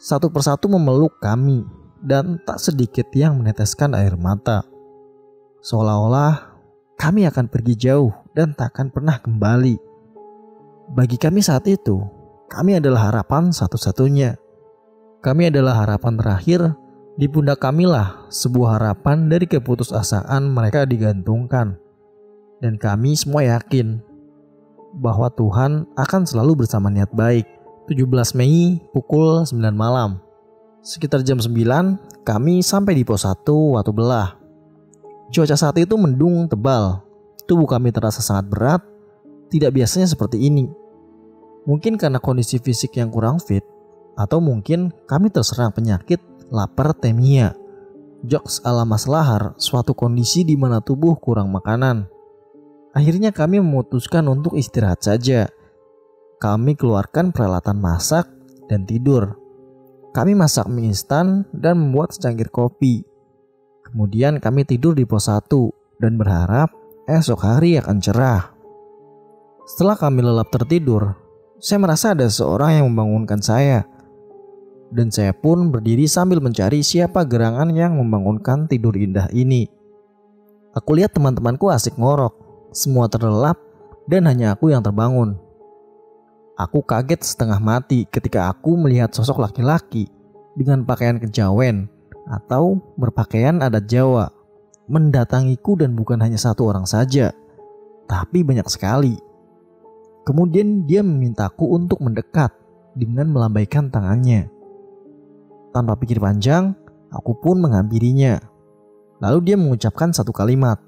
satu 0.00 0.32
persatu 0.32 0.72
memeluk 0.72 1.20
kami 1.20 1.66
dan 2.00 2.40
tak 2.48 2.62
sedikit 2.62 3.10
yang 3.12 3.36
meneteskan 3.36 3.92
air 3.92 4.16
mata. 4.16 4.64
Seolah-olah 5.60 6.54
kami 6.96 7.28
akan 7.28 7.50
pergi 7.50 7.74
jauh 7.76 8.14
dan 8.32 8.56
tak 8.56 8.72
akan 8.72 8.88
pernah 8.88 9.20
kembali. 9.20 9.76
Bagi 10.88 11.20
kami 11.20 11.44
saat 11.44 11.68
itu, 11.68 12.00
kami 12.48 12.80
adalah 12.80 13.12
harapan 13.12 13.52
satu-satunya. 13.52 14.40
Kami 15.20 15.52
adalah 15.52 15.84
harapan 15.84 16.16
terakhir 16.16 16.60
di 17.18 17.26
pundak 17.26 17.58
kamilah 17.58 18.30
sebuah 18.30 18.78
harapan 18.78 19.26
dari 19.26 19.50
keputusasaan 19.50 20.54
mereka 20.54 20.86
digantungkan. 20.86 21.74
Dan 22.62 22.78
kami 22.78 23.18
semua 23.18 23.42
yakin 23.42 23.98
bahwa 25.02 25.26
Tuhan 25.34 25.90
akan 25.98 26.22
selalu 26.22 26.62
bersama 26.62 26.86
niat 26.94 27.10
baik. 27.10 27.42
17 27.90 28.38
Mei 28.38 28.78
pukul 28.94 29.42
9 29.42 29.58
malam. 29.74 30.22
Sekitar 30.78 31.26
jam 31.26 31.42
9, 31.42 32.22
kami 32.22 32.62
sampai 32.62 32.94
di 32.94 33.02
pos 33.02 33.26
1 33.26 33.34
Watu 33.50 33.90
Belah. 33.90 34.38
Cuaca 35.34 35.58
saat 35.58 35.74
itu 35.82 35.98
mendung 35.98 36.46
tebal. 36.46 37.02
Tubuh 37.50 37.66
kami 37.66 37.90
terasa 37.90 38.22
sangat 38.22 38.46
berat, 38.46 38.82
tidak 39.50 39.74
biasanya 39.74 40.06
seperti 40.06 40.38
ini. 40.38 40.70
Mungkin 41.66 41.98
karena 41.98 42.22
kondisi 42.22 42.62
fisik 42.62 43.00
yang 43.00 43.10
kurang 43.10 43.40
fit, 43.40 43.64
atau 44.14 44.38
mungkin 44.38 44.92
kami 45.08 45.32
terserang 45.32 45.72
penyakit 45.72 46.20
lapar 46.48 46.96
temia. 46.96 47.54
Jokes 48.26 48.58
ala 48.66 48.82
Mas 48.82 49.06
Lahar, 49.06 49.54
suatu 49.60 49.94
kondisi 49.94 50.42
di 50.42 50.58
mana 50.58 50.82
tubuh 50.82 51.14
kurang 51.14 51.54
makanan. 51.54 52.10
Akhirnya 52.90 53.30
kami 53.30 53.62
memutuskan 53.62 54.26
untuk 54.26 54.58
istirahat 54.58 55.06
saja. 55.06 55.46
Kami 56.42 56.74
keluarkan 56.74 57.30
peralatan 57.30 57.78
masak 57.78 58.26
dan 58.66 58.82
tidur. 58.88 59.38
Kami 60.10 60.34
masak 60.34 60.66
mie 60.66 60.90
instan 60.90 61.46
dan 61.54 61.78
membuat 61.78 62.10
secangkir 62.10 62.50
kopi. 62.50 63.06
Kemudian 63.86 64.42
kami 64.42 64.66
tidur 64.66 64.98
di 64.98 65.06
pos 65.06 65.30
1 65.30 65.46
dan 66.02 66.18
berharap 66.18 66.74
esok 67.06 67.38
hari 67.38 67.78
akan 67.78 68.02
cerah. 68.02 68.50
Setelah 69.68 69.94
kami 69.94 70.24
lelap 70.24 70.48
tertidur, 70.50 71.14
saya 71.60 71.78
merasa 71.78 72.16
ada 72.18 72.26
seorang 72.26 72.82
yang 72.82 72.86
membangunkan 72.90 73.38
saya 73.38 73.86
dan 74.88 75.12
saya 75.12 75.36
pun 75.36 75.68
berdiri 75.68 76.08
sambil 76.08 76.40
mencari 76.40 76.80
siapa 76.80 77.24
gerangan 77.28 77.68
yang 77.72 77.96
membangunkan 77.96 78.64
tidur 78.68 78.96
indah 78.96 79.28
ini. 79.32 79.68
Aku 80.72 80.96
lihat 80.96 81.12
teman-temanku 81.16 81.68
asik 81.68 81.96
ngorok, 81.96 82.34
semua 82.72 83.08
terlelap 83.08 83.58
dan 84.08 84.24
hanya 84.28 84.56
aku 84.56 84.72
yang 84.72 84.80
terbangun. 84.80 85.36
Aku 86.58 86.82
kaget 86.82 87.22
setengah 87.22 87.60
mati 87.62 88.08
ketika 88.08 88.50
aku 88.50 88.74
melihat 88.74 89.14
sosok 89.14 89.38
laki-laki 89.38 90.10
dengan 90.58 90.82
pakaian 90.82 91.20
kejawen 91.22 91.86
atau 92.26 92.82
berpakaian 92.98 93.62
adat 93.62 93.86
Jawa 93.86 94.34
mendatangiku 94.88 95.76
dan 95.76 95.92
bukan 95.94 96.18
hanya 96.18 96.40
satu 96.40 96.72
orang 96.72 96.88
saja, 96.88 97.30
tapi 98.08 98.40
banyak 98.42 98.66
sekali. 98.66 99.14
Kemudian 100.24 100.88
dia 100.88 101.04
memintaku 101.04 101.76
untuk 101.76 102.00
mendekat 102.00 102.52
dengan 102.96 103.30
melambaikan 103.30 103.92
tangannya. 103.92 104.57
Tanpa 105.70 105.94
pikir 106.00 106.18
panjang, 106.18 106.72
aku 107.12 107.36
pun 107.38 107.60
menghampirinya. 107.60 108.40
Lalu 109.18 109.38
dia 109.52 109.56
mengucapkan 109.58 110.14
satu 110.14 110.32
kalimat. 110.32 110.80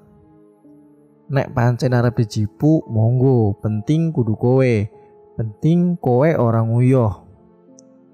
Nek 1.31 1.55
pancen 1.55 1.95
arep 1.95 2.19
dijipu, 2.19 2.83
monggo, 2.91 3.55
penting 3.63 4.11
kudu 4.11 4.35
kowe. 4.35 4.73
Penting 5.39 5.95
kowe 5.95 6.27
orang 6.27 6.71
nguyoh. 6.71 7.23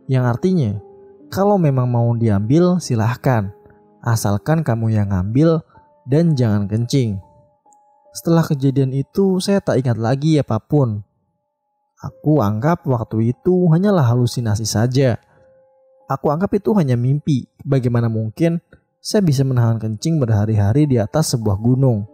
Yang 0.06 0.26
artinya, 0.38 0.72
kalau 1.28 1.60
memang 1.60 1.90
mau 1.90 2.14
diambil 2.16 2.80
silahkan. 2.80 3.52
Asalkan 4.00 4.64
kamu 4.64 4.96
yang 4.96 5.10
ngambil 5.12 5.60
dan 6.08 6.38
jangan 6.38 6.70
kencing. 6.70 7.20
Setelah 8.16 8.46
kejadian 8.48 8.96
itu, 8.96 9.38
saya 9.44 9.60
tak 9.60 9.84
ingat 9.84 10.00
lagi 10.00 10.40
apa 10.40 10.58
pun. 10.64 11.04
Aku 11.98 12.40
anggap 12.46 12.86
waktu 12.86 13.34
itu 13.36 13.68
hanyalah 13.74 14.06
halusinasi 14.06 14.64
saja. 14.64 15.20
Aku 16.08 16.32
anggap 16.32 16.56
itu 16.56 16.72
hanya 16.80 16.96
mimpi. 16.96 17.52
Bagaimana 17.68 18.08
mungkin 18.08 18.64
saya 19.04 19.20
bisa 19.20 19.44
menahan 19.44 19.76
kencing 19.76 20.24
berhari-hari 20.24 20.88
di 20.88 20.96
atas 20.96 21.36
sebuah 21.36 21.60
gunung. 21.60 22.08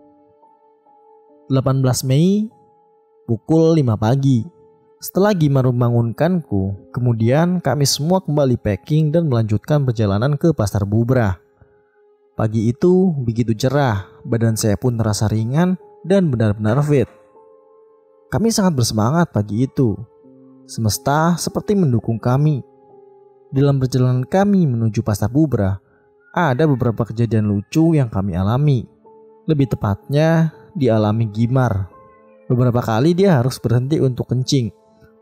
18 1.54 2.10
Mei 2.10 2.50
pukul 3.30 3.78
5 3.78 3.94
pagi. 3.94 4.42
Setelah 4.98 5.38
Gimar 5.38 5.70
membangunkanku, 5.70 6.90
kemudian 6.90 7.62
kami 7.62 7.86
semua 7.86 8.24
kembali 8.26 8.58
packing 8.58 9.14
dan 9.14 9.30
melanjutkan 9.30 9.86
perjalanan 9.86 10.42
ke 10.42 10.58
Pasar 10.58 10.90
Bubrah. 10.90 11.38
Pagi 12.34 12.74
itu 12.74 13.14
begitu 13.22 13.54
cerah, 13.54 14.10
badan 14.26 14.58
saya 14.58 14.74
pun 14.74 14.98
terasa 14.98 15.30
ringan 15.30 15.78
dan 16.02 16.34
benar-benar 16.34 16.82
fit. 16.82 17.06
Kami 18.34 18.50
sangat 18.50 18.74
bersemangat 18.74 19.30
pagi 19.30 19.70
itu. 19.70 19.94
Semesta 20.66 21.38
seperti 21.38 21.78
mendukung 21.78 22.18
kami 22.18 22.66
dalam 23.54 23.78
perjalanan 23.78 24.26
kami 24.26 24.66
menuju 24.66 25.06
Pasar 25.06 25.30
Bubra, 25.30 25.78
ada 26.34 26.66
beberapa 26.66 27.06
kejadian 27.06 27.46
lucu 27.46 27.94
yang 27.94 28.10
kami 28.10 28.34
alami. 28.34 28.90
Lebih 29.46 29.78
tepatnya, 29.78 30.50
dialami 30.74 31.30
Gimar. 31.30 31.86
Beberapa 32.50 32.82
kali 32.82 33.14
dia 33.14 33.38
harus 33.38 33.62
berhenti 33.62 34.02
untuk 34.02 34.34
kencing, 34.34 34.74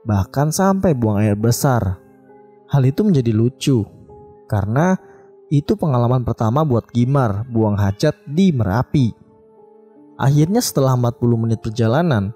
bahkan 0.07 0.47
sampai 0.47 0.95
buang 0.95 1.19
air 1.19 1.35
besar. 1.35 1.99
Hal 2.71 2.87
itu 2.87 3.03
menjadi 3.03 3.35
lucu, 3.35 3.83
karena 4.47 4.95
itu 5.51 5.75
pengalaman 5.75 6.23
pertama 6.23 6.63
buat 6.63 6.87
Gimar 6.95 7.43
buang 7.51 7.75
hajat 7.75 8.15
di 8.23 8.55
Merapi. 8.55 9.11
Akhirnya 10.15 10.63
setelah 10.63 10.95
40 10.95 11.19
menit 11.35 11.59
perjalanan, 11.59 12.31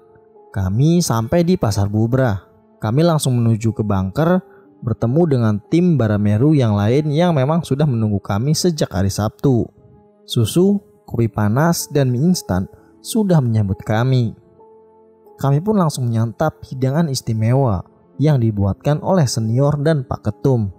kami 0.52 1.00
sampai 1.00 1.40
di 1.40 1.56
Pasar 1.56 1.88
Bubra. 1.88 2.36
Kami 2.76 3.00
langsung 3.00 3.40
menuju 3.40 3.72
ke 3.72 3.80
bunker 3.80 4.55
bertemu 4.86 5.22
dengan 5.26 5.54
tim 5.66 5.98
Barameru 5.98 6.54
yang 6.54 6.78
lain 6.78 7.10
yang 7.10 7.34
memang 7.34 7.66
sudah 7.66 7.90
menunggu 7.90 8.22
kami 8.22 8.54
sejak 8.54 8.86
hari 8.94 9.10
Sabtu. 9.10 9.66
Susu, 10.22 10.78
kopi 11.02 11.26
panas, 11.26 11.90
dan 11.90 12.14
mie 12.14 12.30
instan 12.30 12.70
sudah 13.02 13.42
menyambut 13.42 13.82
kami. 13.82 14.38
Kami 15.42 15.58
pun 15.58 15.82
langsung 15.82 16.06
menyantap 16.06 16.62
hidangan 16.62 17.10
istimewa 17.10 17.82
yang 18.22 18.38
dibuatkan 18.38 19.02
oleh 19.02 19.26
senior 19.26 19.74
dan 19.82 20.06
Pak 20.06 20.30
Ketum. 20.30 20.70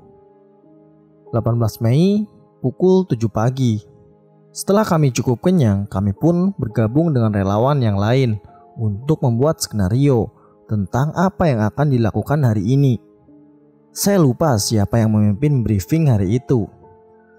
18 1.35 1.83
Mei 1.83 2.23
pukul 2.63 3.03
7 3.11 3.19
pagi. 3.27 3.83
Setelah 4.55 4.87
kami 4.87 5.11
cukup 5.13 5.43
kenyang, 5.43 5.85
kami 5.85 6.15
pun 6.15 6.55
bergabung 6.55 7.11
dengan 7.11 7.35
relawan 7.35 7.77
yang 7.83 7.99
lain 7.99 8.41
untuk 8.79 9.21
membuat 9.21 9.61
skenario 9.61 10.31
tentang 10.65 11.13
apa 11.13 11.51
yang 11.51 11.61
akan 11.61 11.87
dilakukan 11.93 12.39
hari 12.41 12.65
ini. 12.65 13.06
Saya 13.97 14.21
lupa 14.21 14.61
siapa 14.61 15.01
yang 15.01 15.17
memimpin 15.17 15.65
briefing 15.65 16.05
hari 16.05 16.37
itu. 16.37 16.69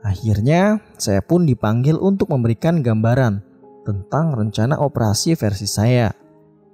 Akhirnya, 0.03 0.83
saya 0.99 1.23
pun 1.23 1.47
dipanggil 1.47 1.95
untuk 1.95 2.35
memberikan 2.35 2.83
gambaran 2.83 3.39
tentang 3.87 4.35
rencana 4.35 4.75
operasi 4.75 5.39
versi 5.39 5.71
saya. 5.71 6.11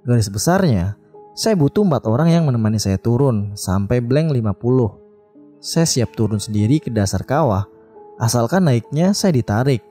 Garis 0.01 0.33
besarnya, 0.33 0.97
saya 1.37 1.53
butuh 1.53 1.85
empat 1.85 2.09
orang 2.09 2.33
yang 2.33 2.49
menemani 2.49 2.81
saya 2.81 2.97
turun 2.97 3.53
sampai 3.53 4.01
blank 4.01 4.33
50. 4.33 5.61
Saya 5.61 5.85
siap 5.85 6.17
turun 6.17 6.41
sendiri 6.41 6.81
ke 6.81 6.89
dasar 6.89 7.21
kawah, 7.21 7.69
asalkan 8.17 8.65
naiknya 8.65 9.13
saya 9.13 9.37
ditarik. 9.37 9.85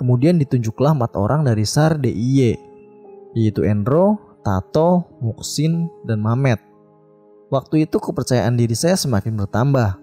Kemudian 0.00 0.40
ditunjuklah 0.40 0.96
empat 0.96 1.20
orang 1.20 1.44
dari 1.44 1.68
SAR 1.68 2.00
DIY, 2.00 2.56
yaitu 3.36 3.60
Endro, 3.60 4.40
Tato, 4.40 5.20
Muksin, 5.20 5.92
dan 6.08 6.24
Mamet. 6.24 6.67
Waktu 7.48 7.88
itu 7.88 7.96
kepercayaan 7.96 8.60
diri 8.60 8.76
saya 8.76 8.92
semakin 8.92 9.32
bertambah 9.40 9.96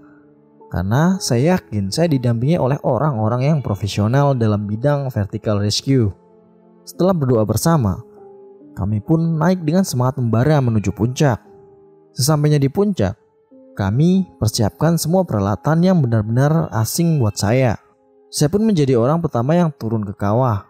karena 0.74 1.22
saya 1.22 1.56
yakin 1.56 1.94
saya 1.94 2.10
didampingi 2.10 2.58
oleh 2.58 2.82
orang-orang 2.82 3.46
yang 3.46 3.58
profesional 3.62 4.34
dalam 4.34 4.66
bidang 4.66 5.14
vertical 5.14 5.62
rescue. 5.62 6.10
Setelah 6.86 7.14
berdoa 7.14 7.46
bersama, 7.46 8.02
kami 8.74 8.98
pun 9.00 9.38
naik 9.38 9.62
dengan 9.62 9.86
semangat 9.86 10.18
membara 10.18 10.58
menuju 10.58 10.90
puncak. 10.92 11.38
Sesampainya 12.18 12.58
di 12.58 12.68
puncak, 12.68 13.14
kami 13.78 14.25
persiapkan 14.42 14.98
semua 14.98 15.22
peralatan 15.22 15.86
yang 15.86 16.02
benar-benar 16.02 16.74
asing 16.74 17.22
buat 17.22 17.38
saya. 17.38 17.78
Saya 18.34 18.50
pun 18.50 18.66
menjadi 18.66 18.98
orang 18.98 19.22
pertama 19.22 19.56
yang 19.56 19.70
turun 19.70 20.02
ke 20.04 20.18
kawah 20.18 20.66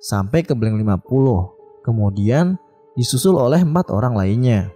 sampai 0.00 0.46
ke 0.46 0.54
blank 0.56 0.78
50. 0.78 1.84
Kemudian 1.84 2.54
disusul 2.96 3.36
oleh 3.36 3.60
empat 3.60 3.92
orang 3.92 4.16
lainnya. 4.16 4.72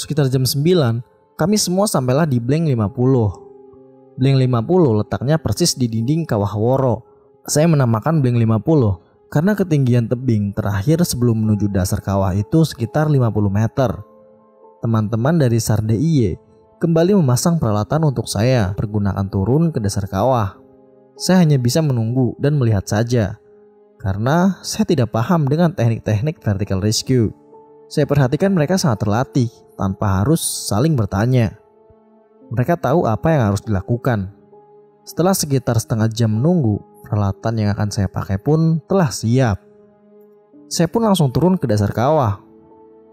Sekitar 0.00 0.32
jam 0.32 0.48
9, 0.48 1.36
kami 1.36 1.60
semua 1.60 1.84
sampailah 1.84 2.24
di 2.24 2.40
blank 2.40 2.72
50. 2.72 4.16
Blank 4.16 4.36
50 4.48 5.00
letaknya 5.04 5.36
persis 5.36 5.76
di 5.76 5.92
dinding 5.92 6.24
Kawah 6.24 6.56
Woro. 6.56 7.04
Saya 7.44 7.68
menamakan 7.68 8.24
blank 8.24 8.40
50 8.64 9.28
karena 9.28 9.52
ketinggian 9.52 10.08
tebing 10.08 10.56
terakhir 10.56 11.04
sebelum 11.04 11.44
menuju 11.44 11.68
dasar 11.68 12.00
kawah 12.00 12.32
itu 12.32 12.64
sekitar 12.64 13.12
50 13.12 13.28
meter. 13.52 14.00
Teman-teman 14.80 15.36
dari 15.36 15.60
SAR 15.60 15.84
DIY 15.84 16.40
kembali 16.80 17.20
memasang 17.20 17.60
peralatan 17.60 18.08
untuk 18.08 18.24
saya 18.24 18.72
pergunakan 18.72 19.28
turun 19.28 19.68
ke 19.68 19.84
dasar 19.84 20.08
kawah. 20.08 20.56
Saya 21.20 21.44
hanya 21.44 21.60
bisa 21.60 21.84
menunggu 21.84 22.32
dan 22.40 22.56
melihat 22.56 22.88
saja 22.88 23.36
karena 24.00 24.56
saya 24.64 24.88
tidak 24.88 25.12
paham 25.12 25.44
dengan 25.44 25.76
teknik-teknik 25.76 26.40
vertical 26.40 26.80
rescue. 26.80 27.28
Saya 27.90 28.06
perhatikan 28.06 28.54
mereka 28.54 28.78
sangat 28.78 29.02
terlatih 29.02 29.50
tanpa 29.74 30.22
harus 30.22 30.38
saling 30.38 30.94
bertanya. 30.94 31.58
Mereka 32.54 32.78
tahu 32.78 33.02
apa 33.02 33.34
yang 33.34 33.42
harus 33.50 33.66
dilakukan. 33.66 34.30
Setelah 35.02 35.34
sekitar 35.34 35.74
setengah 35.74 36.06
jam 36.06 36.30
menunggu, 36.30 36.78
peralatan 37.02 37.58
yang 37.58 37.74
akan 37.74 37.90
saya 37.90 38.06
pakai 38.06 38.38
pun 38.38 38.78
telah 38.86 39.10
siap. 39.10 39.58
Saya 40.70 40.86
pun 40.86 41.02
langsung 41.02 41.34
turun 41.34 41.58
ke 41.58 41.66
dasar 41.66 41.90
kawah. 41.90 42.38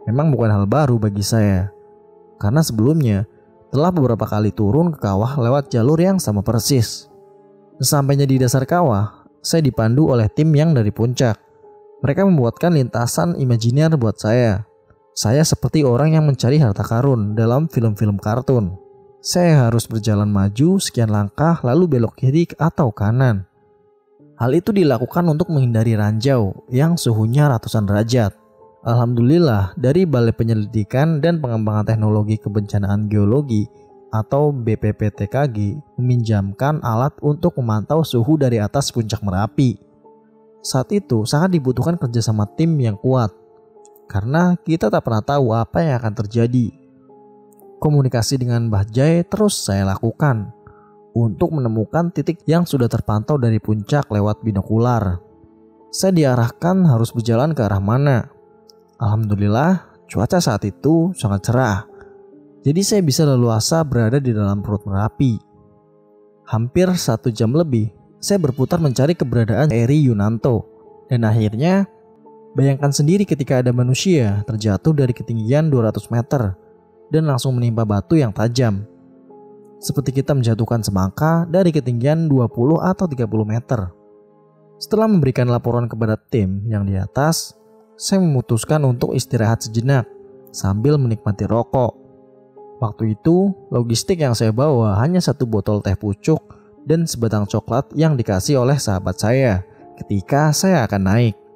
Memang 0.06 0.30
bukan 0.30 0.54
hal 0.54 0.70
baru 0.70 1.02
bagi 1.02 1.26
saya, 1.26 1.74
karena 2.38 2.62
sebelumnya 2.62 3.26
telah 3.74 3.90
beberapa 3.90 4.30
kali 4.30 4.54
turun 4.54 4.94
ke 4.94 5.02
kawah 5.02 5.42
lewat 5.42 5.74
jalur 5.74 5.98
yang 5.98 6.22
sama 6.22 6.46
persis. 6.46 7.10
Sesampainya 7.82 8.30
di 8.30 8.38
dasar 8.38 8.62
kawah, 8.62 9.26
saya 9.42 9.66
dipandu 9.66 10.14
oleh 10.14 10.30
tim 10.30 10.54
yang 10.54 10.78
dari 10.78 10.94
puncak. 10.94 11.42
Mereka 12.06 12.30
membuatkan 12.30 12.78
lintasan 12.78 13.42
imajiner 13.42 13.90
buat 13.98 14.22
saya. 14.22 14.67
Saya 15.18 15.42
seperti 15.42 15.82
orang 15.82 16.14
yang 16.14 16.30
mencari 16.30 16.62
harta 16.62 16.86
karun 16.86 17.34
dalam 17.34 17.66
film-film 17.66 18.22
kartun. 18.22 18.78
Saya 19.18 19.66
harus 19.66 19.90
berjalan 19.90 20.30
maju 20.30 20.78
sekian 20.78 21.10
langkah 21.10 21.58
lalu 21.66 21.90
belok 21.90 22.22
kiri 22.22 22.46
atau 22.54 22.94
kanan. 22.94 23.50
Hal 24.38 24.54
itu 24.54 24.70
dilakukan 24.70 25.26
untuk 25.26 25.50
menghindari 25.50 25.98
ranjau 25.98 26.62
yang 26.70 27.02
suhunya 27.02 27.50
ratusan 27.50 27.90
derajat. 27.90 28.38
Alhamdulillah 28.86 29.74
dari 29.74 30.06
Balai 30.06 30.38
Penyelidikan 30.38 31.18
dan 31.18 31.42
Pengembangan 31.42 31.90
Teknologi 31.90 32.38
Kebencanaan 32.38 33.10
Geologi 33.10 33.66
atau 34.14 34.54
BPPTKG 34.54 35.82
meminjamkan 35.98 36.78
alat 36.86 37.18
untuk 37.26 37.58
memantau 37.58 38.06
suhu 38.06 38.38
dari 38.38 38.62
atas 38.62 38.94
puncak 38.94 39.26
Merapi. 39.26 39.82
Saat 40.62 40.94
itu 40.94 41.26
sangat 41.26 41.58
dibutuhkan 41.58 41.98
kerjasama 41.98 42.46
tim 42.54 42.78
yang 42.78 43.02
kuat, 43.02 43.34
karena 44.08 44.56
kita 44.64 44.88
tak 44.88 45.04
pernah 45.04 45.24
tahu 45.24 45.54
apa 45.54 45.84
yang 45.84 45.96
akan 46.00 46.14
terjadi. 46.26 46.72
Komunikasi 47.78 48.42
dengan 48.42 48.72
Mbah 48.72 48.90
Jai 48.90 49.22
terus 49.28 49.62
saya 49.62 49.86
lakukan 49.86 50.50
untuk 51.14 51.54
menemukan 51.54 52.10
titik 52.10 52.42
yang 52.50 52.66
sudah 52.66 52.90
terpantau 52.90 53.38
dari 53.38 53.62
puncak 53.62 54.10
lewat 54.10 54.42
binokular. 54.42 55.22
Saya 55.94 56.12
diarahkan 56.16 56.88
harus 56.90 57.14
berjalan 57.14 57.54
ke 57.54 57.62
arah 57.62 57.84
mana. 57.84 58.34
Alhamdulillah, 58.98 59.94
cuaca 60.10 60.42
saat 60.42 60.66
itu 60.66 61.14
sangat 61.14 61.48
cerah. 61.48 61.86
Jadi 62.66 62.82
saya 62.82 63.02
bisa 63.06 63.24
leluasa 63.24 63.86
berada 63.86 64.18
di 64.18 64.34
dalam 64.34 64.66
perut 64.66 64.84
Merapi. 64.90 65.38
Hampir 66.50 66.90
satu 66.98 67.30
jam 67.30 67.54
lebih 67.54 67.98
saya 68.18 68.42
berputar 68.42 68.82
mencari 68.82 69.14
keberadaan 69.14 69.70
Eri 69.70 70.10
Yunanto. 70.10 70.66
Dan 71.08 71.24
akhirnya, 71.24 71.88
bayangkan 72.58 72.90
sendiri 72.90 73.22
ketika 73.22 73.62
ada 73.62 73.70
manusia 73.70 74.42
terjatuh 74.50 74.98
dari 74.98 75.14
ketinggian 75.14 75.70
200 75.70 76.10
meter 76.10 76.58
dan 77.14 77.24
langsung 77.30 77.54
menimpa 77.54 77.86
batu 77.86 78.18
yang 78.18 78.34
tajam. 78.34 78.82
Seperti 79.78 80.10
kita 80.10 80.34
menjatuhkan 80.34 80.82
semangka 80.82 81.46
dari 81.46 81.70
ketinggian 81.70 82.26
20 82.26 82.82
atau 82.82 83.06
30 83.06 83.30
meter. 83.46 83.94
Setelah 84.82 85.06
memberikan 85.06 85.46
laporan 85.46 85.86
kepada 85.86 86.18
tim 86.18 86.66
yang 86.66 86.82
di 86.82 86.98
atas, 86.98 87.54
saya 87.94 88.18
memutuskan 88.18 88.82
untuk 88.90 89.14
istirahat 89.14 89.62
sejenak 89.62 90.10
sambil 90.50 90.98
menikmati 90.98 91.46
rokok. 91.46 91.94
Waktu 92.82 93.18
itu, 93.18 93.54
logistik 93.70 94.22
yang 94.22 94.34
saya 94.34 94.50
bawa 94.50 94.98
hanya 95.02 95.22
satu 95.22 95.46
botol 95.46 95.82
teh 95.82 95.98
pucuk 95.98 96.42
dan 96.90 97.06
sebatang 97.06 97.46
coklat 97.46 97.90
yang 97.94 98.18
dikasih 98.18 98.62
oleh 98.62 98.78
sahabat 98.78 99.18
saya 99.18 99.62
ketika 100.02 100.50
saya 100.54 100.86
akan 100.86 101.02
naik. 101.06 101.47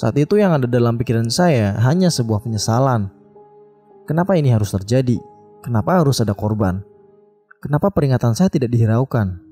Saat 0.00 0.16
itu 0.16 0.40
yang 0.40 0.56
ada 0.56 0.64
dalam 0.64 0.96
pikiran 0.96 1.28
saya 1.28 1.76
hanya 1.84 2.08
sebuah 2.08 2.40
penyesalan. 2.40 3.12
Kenapa 4.08 4.32
ini 4.32 4.48
harus 4.48 4.72
terjadi? 4.72 5.20
Kenapa 5.60 6.00
harus 6.00 6.24
ada 6.24 6.32
korban? 6.32 6.80
Kenapa 7.60 7.92
peringatan 7.92 8.32
saya 8.32 8.48
tidak 8.48 8.72
dihiraukan? 8.72 9.44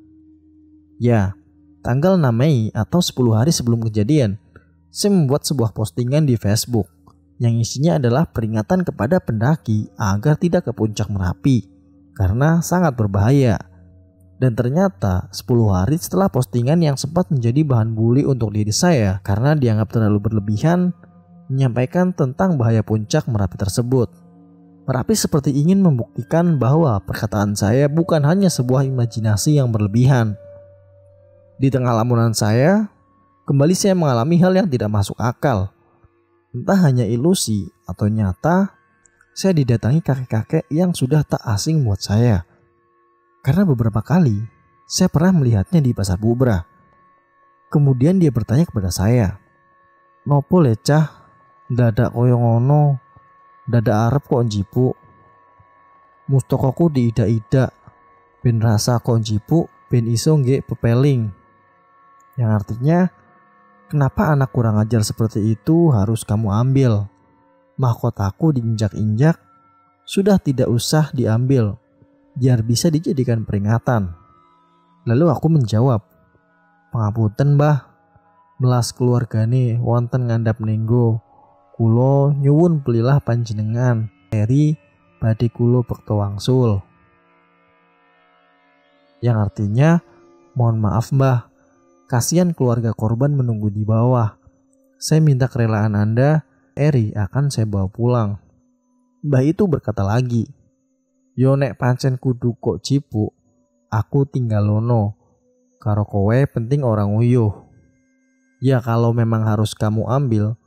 Ya, 0.97 1.37
tanggal 1.85 2.17
6 2.17 2.33
Mei 2.33 2.73
atau 2.73 3.05
10 3.05 3.37
hari 3.37 3.53
sebelum 3.53 3.85
kejadian, 3.93 4.41
saya 4.89 5.13
membuat 5.13 5.45
sebuah 5.45 5.77
postingan 5.77 6.25
di 6.25 6.41
Facebook 6.41 6.89
yang 7.37 7.61
isinya 7.61 8.01
adalah 8.01 8.25
peringatan 8.25 8.89
kepada 8.89 9.21
pendaki 9.21 9.93
agar 10.01 10.41
tidak 10.41 10.65
ke 10.65 10.73
puncak 10.73 11.13
Merapi 11.13 11.69
karena 12.17 12.65
sangat 12.65 12.97
berbahaya 12.97 13.68
dan 14.38 14.55
ternyata 14.55 15.27
10 15.35 15.51
hari 15.74 15.98
setelah 15.98 16.31
postingan 16.31 16.79
yang 16.79 16.94
sempat 16.94 17.27
menjadi 17.35 17.66
bahan 17.66 17.90
bully 17.94 18.22
untuk 18.22 18.55
diri 18.55 18.70
saya 18.70 19.18
karena 19.27 19.59
dianggap 19.59 19.90
terlalu 19.90 20.31
berlebihan 20.31 20.94
menyampaikan 21.51 22.14
tentang 22.14 22.55
bahaya 22.55 22.87
puncak 22.87 23.27
Merapi 23.27 23.59
tersebut. 23.59 24.09
Merapi 24.88 25.12
seperti 25.12 25.53
ingin 25.53 25.85
membuktikan 25.85 26.57
bahwa 26.57 26.96
perkataan 27.05 27.53
saya 27.53 27.92
bukan 27.92 28.24
hanya 28.24 28.48
sebuah 28.48 28.88
imajinasi 28.88 29.61
yang 29.61 29.68
berlebihan. 29.68 30.38
Di 31.61 31.68
tengah 31.68 31.92
lamunan 31.92 32.33
saya, 32.33 32.88
kembali 33.44 33.74
saya 33.77 33.92
mengalami 33.92 34.40
hal 34.40 34.57
yang 34.57 34.68
tidak 34.70 34.88
masuk 34.88 35.18
akal. 35.20 35.68
Entah 36.57 36.81
hanya 36.88 37.05
ilusi 37.05 37.68
atau 37.85 38.09
nyata, 38.09 38.72
saya 39.37 39.53
didatangi 39.53 40.01
kakek-kakek 40.01 40.64
yang 40.72 40.96
sudah 40.96 41.20
tak 41.20 41.44
asing 41.44 41.85
buat 41.85 42.01
saya. 42.01 42.48
Karena 43.38 43.62
beberapa 43.62 44.03
kali 44.03 44.42
saya 44.88 45.07
pernah 45.07 45.38
melihatnya 45.38 45.79
di 45.79 45.94
pasar 45.94 46.18
Bubra. 46.18 46.59
Kemudian 47.70 48.18
dia 48.18 48.35
bertanya 48.35 48.66
kepada 48.66 48.90
saya, 48.90 49.38
Nopo 50.27 50.59
lecah, 50.59 51.29
dada 51.70 52.11
koyongono, 52.11 52.98
dada 53.68 54.09
Arab 54.11 54.27
kok 54.27 54.42
jipu. 54.48 54.90
Mustokoku 56.29 56.90
di 56.90 57.12
ida-ida, 57.12 57.70
ben 58.42 58.59
rasa 58.59 58.98
kok 58.98 59.22
jipu, 59.22 59.70
ben 59.87 60.11
iso 60.11 60.35
nge 60.35 60.64
pepeling. 60.66 61.31
Yang 62.35 62.51
artinya, 62.51 62.98
kenapa 63.87 64.35
anak 64.35 64.51
kurang 64.51 64.83
ajar 64.83 65.07
seperti 65.07 65.55
itu 65.55 65.94
harus 65.94 66.27
kamu 66.27 66.51
ambil? 66.51 67.07
Mahkotaku 67.79 68.59
diinjak-injak, 68.59 69.38
sudah 70.03 70.42
tidak 70.42 70.66
usah 70.72 71.12
diambil 71.14 71.79
biar 72.38 72.62
bisa 72.62 72.87
dijadikan 72.87 73.42
peringatan. 73.42 74.14
Lalu 75.03 75.27
aku 75.35 75.51
menjawab, 75.51 76.07
Pengapunten 76.88 77.59
mbah, 77.61 77.85
melas 78.62 78.96
keluargane 78.96 79.77
wonten 79.83 80.31
ngandap 80.31 80.62
nenggo. 80.62 81.20
Kulo 81.77 82.33
nyuwun 82.33 82.81
belilah 82.81 83.20
panjenengan, 83.20 84.09
eri 84.33 84.79
badhe 85.20 85.53
kulo 85.53 85.85
bekto 85.85 86.16
wangsul. 86.22 86.81
Yang 89.20 89.37
artinya, 89.51 89.90
Mohon 90.59 90.79
maaf 90.83 91.14
mbah, 91.14 91.46
kasihan 92.11 92.51
keluarga 92.51 92.90
korban 92.90 93.31
menunggu 93.31 93.70
di 93.70 93.87
bawah. 93.87 94.35
Saya 94.98 95.22
minta 95.22 95.46
kerelaan 95.46 95.94
Anda, 95.94 96.42
Eri 96.74 97.14
akan 97.14 97.46
saya 97.46 97.62
bawa 97.62 97.87
pulang. 97.87 98.42
Mbah 99.22 99.46
itu 99.46 99.70
berkata 99.70 100.03
lagi, 100.03 100.51
Yo 101.38 101.55
nek 101.55 101.79
pancen 101.79 102.18
kudu 102.18 102.59
kok 102.59 102.83
cipu, 102.83 103.31
aku 103.94 104.27
tinggal 104.27 104.74
lono. 104.74 105.14
Karo 105.79 106.03
kowe 106.03 106.35
penting 106.35 106.83
orang 106.83 107.14
uyuh. 107.14 107.55
Ya 108.59 108.83
kalau 108.83 109.14
memang 109.14 109.46
harus 109.46 109.70
kamu 109.70 110.11
ambil, 110.11 110.59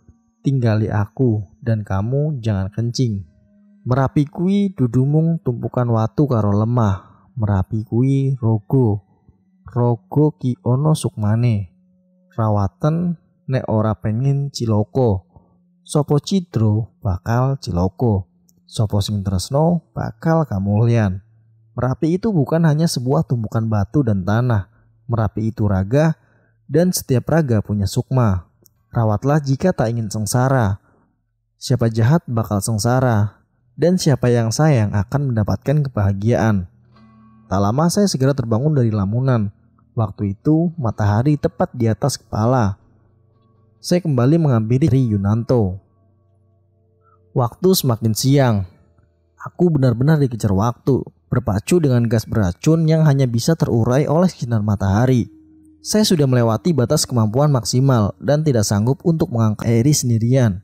tinggali 0.47 0.88
aku 0.88 1.43
dan 1.60 1.84
kamu 1.84 2.39
jangan 2.39 2.71
kencing. 2.71 3.27
Merapi 3.84 4.23
kui 4.23 4.71
dudumung 4.71 5.43
tumpukan 5.43 5.91
watu 5.91 6.23
karo 6.31 6.55
lemah. 6.55 7.27
Merapi 7.36 7.84
kui 7.84 8.39
rogo. 8.39 9.03
Rogo 9.67 10.39
ki 10.39 10.55
ono 10.63 10.95
sukmane. 10.95 11.67
Rawatan 12.31 13.19
nek 13.51 13.67
ora 13.67 13.91
pengen 13.99 14.55
ciloko. 14.55 15.27
Sopo 15.84 16.15
cidro 16.23 16.95
bakal 17.03 17.60
ciloko. 17.60 18.31
Sopo 18.71 19.03
sing 19.03 19.19
tresno 19.19 19.84
bakal 19.91 20.47
kamulyan. 20.47 21.19
Merapi 21.75 22.15
itu 22.15 22.31
bukan 22.31 22.63
hanya 22.63 22.88
sebuah 22.88 23.27
tumpukan 23.27 23.67
batu 23.67 23.99
dan 23.99 24.23
tanah. 24.23 24.71
Merapi 25.12 25.51
itu 25.51 25.67
raga 25.67 26.15
dan 26.71 26.95
setiap 26.95 27.27
raga 27.27 27.60
punya 27.60 27.84
sukma. 27.84 28.47
Rawatlah 28.95 29.43
jika 29.43 29.75
tak 29.75 29.91
ingin 29.91 30.07
sengsara. 30.07 30.79
Siapa 31.60 31.91
jahat 31.91 32.23
bakal 32.31 32.63
sengsara, 32.63 33.43
dan 33.75 33.99
siapa 33.99 34.31
yang 34.31 34.55
sayang 34.55 34.95
akan 34.95 35.36
mendapatkan 35.36 35.91
kebahagiaan. 35.91 36.71
Tak 37.51 37.60
lama 37.60 37.91
saya 37.91 38.07
segera 38.07 38.31
terbangun 38.31 38.71
dari 38.71 38.95
lamunan. 38.95 39.51
Waktu 39.99 40.39
itu 40.39 40.71
matahari 40.79 41.36
tepat 41.36 41.75
di 41.75 41.91
atas 41.91 42.15
kepala. 42.15 42.79
Saya 43.84 43.99
kembali 43.99 44.39
mengambil 44.39 44.79
mengampiri 44.88 45.12
Yunanto. 45.12 45.90
Waktu 47.32 47.72
semakin 47.72 48.12
siang. 48.12 48.67
Aku 49.39 49.72
benar-benar 49.72 50.20
dikejar 50.20 50.52
waktu, 50.52 51.00
berpacu 51.32 51.80
dengan 51.80 52.04
gas 52.04 52.28
beracun 52.28 52.84
yang 52.91 53.08
hanya 53.08 53.24
bisa 53.24 53.56
terurai 53.56 54.04
oleh 54.04 54.28
sinar 54.28 54.60
matahari. 54.60 55.32
Saya 55.80 56.04
sudah 56.04 56.28
melewati 56.28 56.76
batas 56.76 57.08
kemampuan 57.08 57.48
maksimal 57.48 58.20
dan 58.20 58.44
tidak 58.44 58.67
sanggup 58.67 59.00
untuk 59.08 59.32
mengangkat 59.32 59.80
Eri 59.80 59.96
sendirian. 59.96 60.60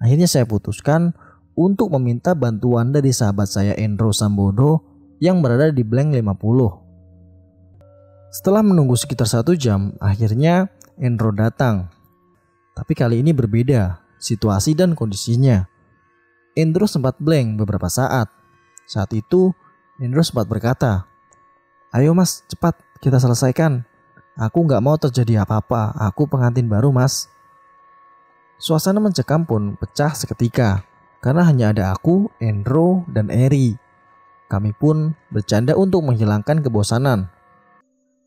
Akhirnya 0.00 0.24
saya 0.24 0.48
putuskan 0.48 1.12
untuk 1.52 1.92
meminta 1.92 2.32
bantuan 2.32 2.88
dari 2.88 3.12
sahabat 3.12 3.52
saya 3.52 3.76
Endro 3.76 4.16
Sambodo 4.16 4.80
yang 5.20 5.44
berada 5.44 5.68
di 5.68 5.84
Blank 5.84 6.16
50. 6.16 8.32
Setelah 8.32 8.64
menunggu 8.64 8.96
sekitar 8.96 9.28
satu 9.28 9.52
jam, 9.52 9.92
akhirnya 10.00 10.72
Endro 10.96 11.36
datang. 11.36 11.92
Tapi 12.72 12.96
kali 12.96 13.20
ini 13.20 13.36
berbeda, 13.36 14.00
situasi 14.16 14.72
dan 14.72 14.96
kondisinya. 14.96 15.68
Endro 16.52 16.84
sempat 16.84 17.16
blank 17.16 17.56
beberapa 17.56 17.88
saat. 17.88 18.28
Saat 18.84 19.16
itu, 19.16 19.56
Endro 19.96 20.20
sempat 20.20 20.44
berkata, 20.44 21.08
Ayo 21.96 22.12
mas, 22.12 22.44
cepat 22.44 22.76
kita 23.00 23.16
selesaikan. 23.16 23.88
Aku 24.36 24.64
nggak 24.64 24.84
mau 24.84 24.96
terjadi 24.96 25.44
apa-apa, 25.44 25.96
aku 25.96 26.28
pengantin 26.28 26.68
baru 26.68 26.92
mas. 26.92 27.28
Suasana 28.60 29.00
mencekam 29.00 29.48
pun 29.48 29.80
pecah 29.80 30.12
seketika, 30.12 30.84
karena 31.24 31.44
hanya 31.48 31.72
ada 31.72 31.84
aku, 31.96 32.28
Endro, 32.36 33.08
dan 33.08 33.32
Eri. 33.32 33.76
Kami 34.52 34.76
pun 34.76 35.16
bercanda 35.32 35.72
untuk 35.72 36.04
menghilangkan 36.04 36.60
kebosanan. 36.60 37.32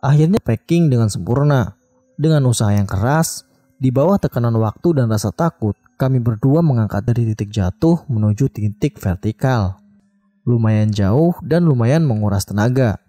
Akhirnya 0.01 0.41
packing 0.41 0.89
dengan 0.89 1.13
sempurna. 1.13 1.77
Dengan 2.17 2.49
usaha 2.49 2.73
yang 2.73 2.89
keras, 2.89 3.45
di 3.77 3.93
bawah 3.93 4.17
tekanan 4.17 4.57
waktu 4.57 4.97
dan 4.97 5.11
rasa 5.11 5.29
takut, 5.29 5.77
kami 5.95 6.19
berdua 6.19 6.59
mengangkat 6.59 7.07
dari 7.07 7.31
titik 7.31 7.55
jatuh 7.55 8.03
menuju 8.11 8.51
titik 8.51 8.99
vertikal. 8.99 9.79
Lumayan 10.43 10.91
jauh 10.91 11.33
dan 11.41 11.63
lumayan 11.65 12.03
menguras 12.03 12.43
tenaga. 12.43 12.99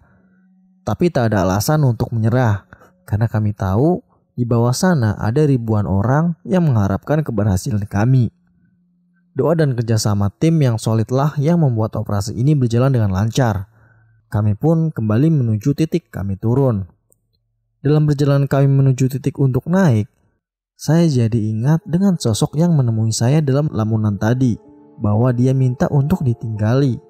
Tapi 0.87 1.11
tak 1.11 1.31
ada 1.31 1.43
alasan 1.43 1.83
untuk 1.83 2.15
menyerah 2.15 2.63
karena 3.03 3.27
kami 3.27 3.51
tahu 3.51 3.99
di 4.39 4.47
bawah 4.47 4.71
sana 4.71 5.19
ada 5.19 5.43
ribuan 5.43 5.83
orang 5.83 6.39
yang 6.47 6.63
mengharapkan 6.63 7.21
keberhasilan 7.27 7.83
kami. 7.85 8.31
Doa 9.37 9.53
dan 9.53 9.77
kerjasama 9.77 10.33
tim 10.33 10.57
yang 10.63 10.81
solidlah 10.81 11.35
yang 11.37 11.61
membuat 11.61 11.93
operasi 11.93 12.33
ini 12.33 12.57
berjalan 12.57 12.89
dengan 12.89 13.13
lancar. 13.13 13.69
Kami 14.33 14.57
pun 14.57 14.89
kembali 14.89 15.29
menuju 15.29 15.77
titik 15.77 16.09
kami 16.09 16.39
turun. 16.39 16.89
Dalam 17.85 18.09
perjalanan 18.09 18.49
kami 18.49 18.65
menuju 18.65 19.13
titik 19.13 19.37
untuk 19.37 19.69
naik, 19.69 20.09
saya 20.77 21.09
jadi 21.09 21.41
ingat 21.57 21.81
dengan 21.89 22.21
sosok 22.21 22.53
yang 22.53 22.77
menemui 22.77 23.09
saya 23.09 23.41
dalam 23.41 23.65
lamunan 23.73 24.13
tadi, 24.13 24.61
bahwa 25.01 25.33
dia 25.33 25.49
minta 25.57 25.89
untuk 25.89 26.21
ditinggali. 26.21 27.01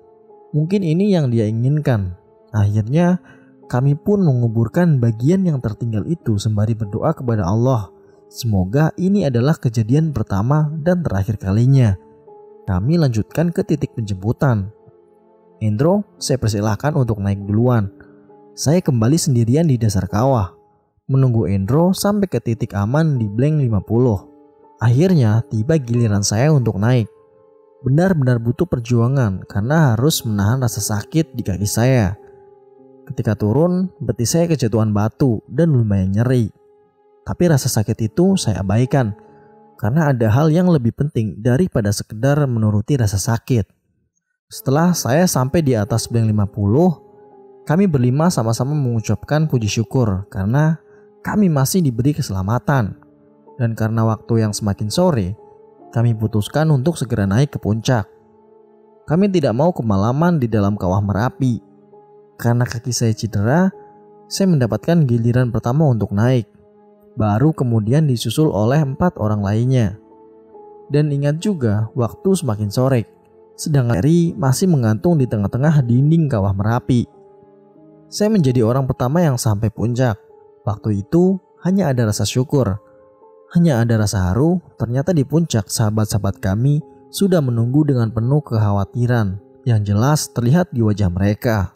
Mungkin 0.56 0.88
ini 0.88 1.12
yang 1.12 1.28
dia 1.28 1.52
inginkan. 1.52 2.16
Akhirnya, 2.56 3.20
kami 3.68 4.00
pun 4.00 4.24
menguburkan 4.24 5.04
bagian 5.04 5.44
yang 5.44 5.60
tertinggal 5.60 6.08
itu 6.08 6.40
sembari 6.40 6.80
berdoa 6.80 7.12
kepada 7.12 7.44
Allah. 7.44 7.92
Semoga 8.32 8.96
ini 8.96 9.28
adalah 9.28 9.60
kejadian 9.60 10.16
pertama 10.16 10.72
dan 10.80 11.04
terakhir 11.04 11.36
kalinya. 11.36 12.00
Kami 12.68 12.96
lanjutkan 12.96 13.52
ke 13.52 13.68
titik 13.68 13.96
penjemputan. 13.96 14.72
Endro, 15.60 16.08
saya 16.20 16.40
persilahkan 16.40 16.96
untuk 16.96 17.20
naik 17.20 17.44
duluan. 17.44 17.92
Saya 18.56 18.80
kembali 18.80 19.20
sendirian 19.20 19.68
di 19.68 19.76
dasar 19.76 20.08
kawah. 20.08 20.57
Menunggu 21.08 21.48
Endro 21.48 21.96
sampai 21.96 22.28
ke 22.28 22.43
titik 22.43 22.76
aman 22.76 23.15
di 23.15 23.32
blank 23.32 23.63
50. 23.63 24.84
Akhirnya 24.84 25.41
tiba 25.48 25.80
giliran 25.80 26.22
saya 26.22 26.52
untuk 26.52 26.78
naik. 26.78 27.08
Benar-benar 27.82 28.43
butuh 28.43 28.67
perjuangan 28.67 29.48
karena 29.48 29.96
harus 29.96 30.22
menahan 30.28 30.60
rasa 30.60 30.84
sakit 30.84 31.32
di 31.32 31.41
kaki 31.48 31.65
saya 31.65 32.20
Ketika 33.08 33.39
turun, 33.39 33.88
betis 34.04 34.36
saya 34.36 34.52
kejatuhan 34.52 34.91
batu 34.91 35.39
dan 35.48 35.72
lumayan 35.72 36.12
nyeri. 36.12 36.52
Tapi 37.24 37.43
rasa 37.48 37.72
sakit 37.72 38.12
itu 38.12 38.36
saya 38.36 38.60
abaikan 38.60 39.15
karena 39.80 40.12
ada 40.12 40.28
hal 40.28 40.52
yang 40.52 40.67
lebih 40.67 40.91
penting 40.91 41.39
daripada 41.39 41.88
sekedar 41.96 42.36
menuruti 42.52 43.00
rasa 43.00 43.15
sakit. 43.15 43.63
Setelah 44.52 44.91
saya 44.91 45.24
sampai 45.24 45.63
di 45.63 45.72
atas 45.72 46.12
blank 46.12 46.28
50, 46.52 47.63
kami 47.63 47.88
berlima 47.88 48.28
sama-sama 48.28 48.76
mengucapkan 48.76 49.48
puji 49.48 49.72
syukur 49.72 50.28
karena 50.28 50.84
kami 51.28 51.52
masih 51.52 51.84
diberi 51.84 52.16
keselamatan. 52.16 52.96
Dan 53.60 53.76
karena 53.76 54.08
waktu 54.08 54.48
yang 54.48 54.56
semakin 54.56 54.88
sore, 54.88 55.36
kami 55.92 56.16
putuskan 56.16 56.72
untuk 56.72 56.96
segera 56.96 57.28
naik 57.28 57.52
ke 57.52 57.60
puncak. 57.60 58.08
Kami 59.04 59.28
tidak 59.28 59.52
mau 59.52 59.76
kemalaman 59.76 60.40
di 60.40 60.48
dalam 60.48 60.80
kawah 60.80 61.04
Merapi 61.04 61.68
karena 62.38 62.70
kaki 62.70 62.94
saya 62.94 63.18
cedera, 63.18 63.74
saya 64.30 64.46
mendapatkan 64.46 65.10
giliran 65.10 65.50
pertama 65.50 65.90
untuk 65.90 66.13
naik. 66.13 66.46
Baru 67.18 67.50
kemudian 67.50 68.06
disusul 68.06 68.54
oleh 68.54 68.78
empat 68.78 69.18
orang 69.18 69.42
lainnya. 69.42 69.98
Dan 70.94 71.10
ingat 71.10 71.42
juga 71.42 71.90
waktu 71.98 72.38
semakin 72.38 72.70
sore, 72.70 73.10
sedang 73.58 73.90
Eri 73.90 74.38
masih 74.38 74.70
menggantung 74.70 75.18
di 75.18 75.26
tengah-tengah 75.26 75.82
dinding 75.82 76.30
kawah 76.30 76.54
Merapi. 76.54 77.10
Saya 78.08 78.30
menjadi 78.30 78.62
orang 78.62 78.86
pertama 78.86 79.26
yang 79.26 79.36
sampai 79.36 79.74
puncak. 79.74 80.27
Waktu 80.68 81.08
itu 81.08 81.40
hanya 81.64 81.96
ada 81.96 82.12
rasa 82.12 82.28
syukur. 82.28 82.76
Hanya 83.56 83.80
ada 83.80 83.96
rasa 83.96 84.28
haru, 84.28 84.60
ternyata 84.76 85.16
di 85.16 85.24
puncak 85.24 85.72
sahabat-sahabat 85.72 86.44
kami 86.44 86.84
sudah 87.08 87.40
menunggu 87.40 87.88
dengan 87.88 88.12
penuh 88.12 88.44
kekhawatiran 88.44 89.40
yang 89.64 89.80
jelas 89.88 90.28
terlihat 90.36 90.68
di 90.76 90.84
wajah 90.84 91.08
mereka. 91.08 91.72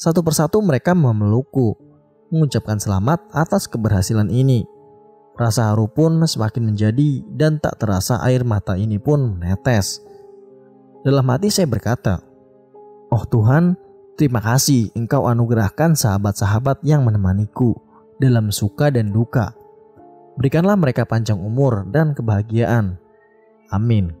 Satu 0.00 0.24
persatu 0.24 0.64
mereka 0.64 0.96
memelukku, 0.96 1.76
mengucapkan 2.32 2.80
selamat 2.80 3.28
atas 3.36 3.68
keberhasilan 3.68 4.32
ini. 4.32 4.64
Rasa 5.36 5.68
haru 5.68 5.84
pun 5.92 6.24
semakin 6.24 6.72
menjadi 6.72 7.20
dan 7.28 7.60
tak 7.60 7.76
terasa 7.76 8.24
air 8.24 8.40
mata 8.40 8.80
ini 8.80 8.96
pun 8.96 9.36
menetes. 9.36 10.00
Dalam 11.04 11.28
hati 11.28 11.52
saya 11.52 11.68
berkata, 11.68 12.24
Oh 13.12 13.28
Tuhan, 13.28 13.76
terima 14.16 14.40
kasih 14.40 14.88
engkau 14.96 15.28
anugerahkan 15.28 15.92
sahabat-sahabat 15.92 16.80
yang 16.80 17.04
menemaniku 17.04 17.83
dalam 18.18 18.50
suka 18.50 18.90
dan 18.90 19.10
duka. 19.10 19.54
Berikanlah 20.34 20.74
mereka 20.74 21.06
panjang 21.06 21.38
umur 21.38 21.86
dan 21.90 22.12
kebahagiaan. 22.12 22.98
Amin. 23.70 24.14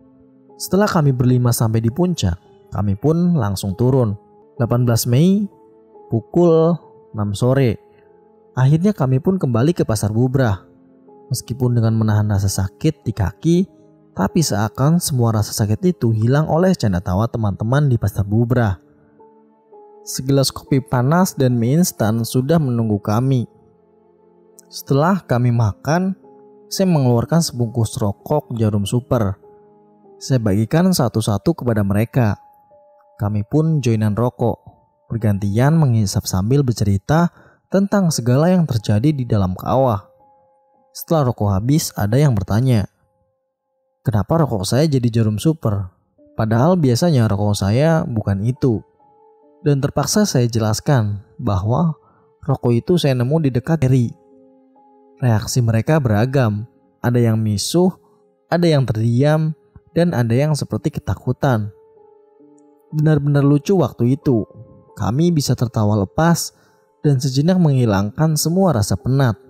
Setelah 0.54 0.86
kami 0.86 1.10
berlima 1.10 1.50
sampai 1.50 1.82
di 1.82 1.90
puncak, 1.90 2.38
kami 2.70 2.94
pun 2.94 3.34
langsung 3.34 3.74
turun. 3.74 4.14
18 4.58 5.10
Mei 5.10 5.50
pukul 6.10 6.78
6 7.14 7.34
sore. 7.34 7.78
Akhirnya 8.54 8.94
kami 8.94 9.18
pun 9.18 9.34
kembali 9.34 9.74
ke 9.74 9.82
pasar 9.82 10.14
bubrah. 10.14 10.62
Meskipun 11.34 11.74
dengan 11.74 11.98
menahan 11.98 12.30
rasa 12.30 12.46
sakit 12.46 13.02
di 13.02 13.10
kaki, 13.10 13.56
tapi 14.14 14.46
seakan 14.46 15.02
semua 15.02 15.34
rasa 15.34 15.50
sakit 15.50 15.82
itu 15.90 16.14
hilang 16.14 16.46
oleh 16.46 16.70
canda 16.78 17.02
tawa 17.02 17.26
teman-teman 17.26 17.90
di 17.90 17.98
pasar 17.98 18.22
bubrah. 18.22 18.78
Segelas 20.06 20.54
kopi 20.54 20.78
panas 20.78 21.34
dan 21.34 21.58
mie 21.58 21.82
instan 21.82 22.22
sudah 22.22 22.62
menunggu 22.62 23.02
kami. 23.02 23.50
Setelah 24.74 25.22
kami 25.22 25.54
makan, 25.54 26.18
saya 26.66 26.90
mengeluarkan 26.90 27.38
sebungkus 27.38 27.94
rokok 27.94 28.58
jarum 28.58 28.82
super. 28.82 29.38
Saya 30.18 30.42
bagikan 30.42 30.90
satu-satu 30.90 31.62
kepada 31.62 31.86
mereka. 31.86 32.42
Kami 33.22 33.46
pun 33.46 33.78
joinan 33.78 34.18
rokok, 34.18 34.58
bergantian 35.06 35.78
menghisap 35.78 36.26
sambil 36.26 36.66
bercerita 36.66 37.30
tentang 37.70 38.10
segala 38.10 38.50
yang 38.50 38.66
terjadi 38.66 39.14
di 39.14 39.22
dalam 39.22 39.54
kawah. 39.54 40.10
Setelah 40.90 41.30
rokok 41.30 41.54
habis, 41.54 41.94
ada 41.94 42.18
yang 42.18 42.34
bertanya, 42.34 42.90
"Kenapa 44.02 44.42
rokok 44.42 44.66
saya 44.66 44.90
jadi 44.90 45.06
jarum 45.22 45.38
super?" 45.38 45.94
Padahal 46.34 46.74
biasanya 46.74 47.30
rokok 47.30 47.54
saya 47.54 48.02
bukan 48.02 48.42
itu 48.42 48.82
dan 49.62 49.78
terpaksa 49.78 50.26
saya 50.26 50.50
jelaskan 50.50 51.22
bahwa 51.38 51.94
rokok 52.42 52.74
itu 52.74 52.98
saya 52.98 53.14
nemu 53.14 53.38
di 53.38 53.50
dekat 53.54 53.86
Harry. 53.86 54.23
Reaksi 55.24 55.64
mereka 55.64 55.96
beragam, 55.96 56.68
ada 57.00 57.16
yang 57.16 57.40
misuh, 57.40 57.96
ada 58.52 58.68
yang 58.68 58.84
terdiam, 58.84 59.56
dan 59.96 60.12
ada 60.12 60.36
yang 60.36 60.52
seperti 60.52 60.92
ketakutan. 60.92 61.72
Benar-benar 62.92 63.40
lucu 63.40 63.72
waktu 63.72 64.20
itu, 64.20 64.44
kami 64.92 65.32
bisa 65.32 65.56
tertawa 65.56 66.04
lepas 66.04 66.52
dan 67.00 67.16
sejenak 67.16 67.56
menghilangkan 67.56 68.36
semua 68.36 68.76
rasa 68.76 69.00
penat. 69.00 69.40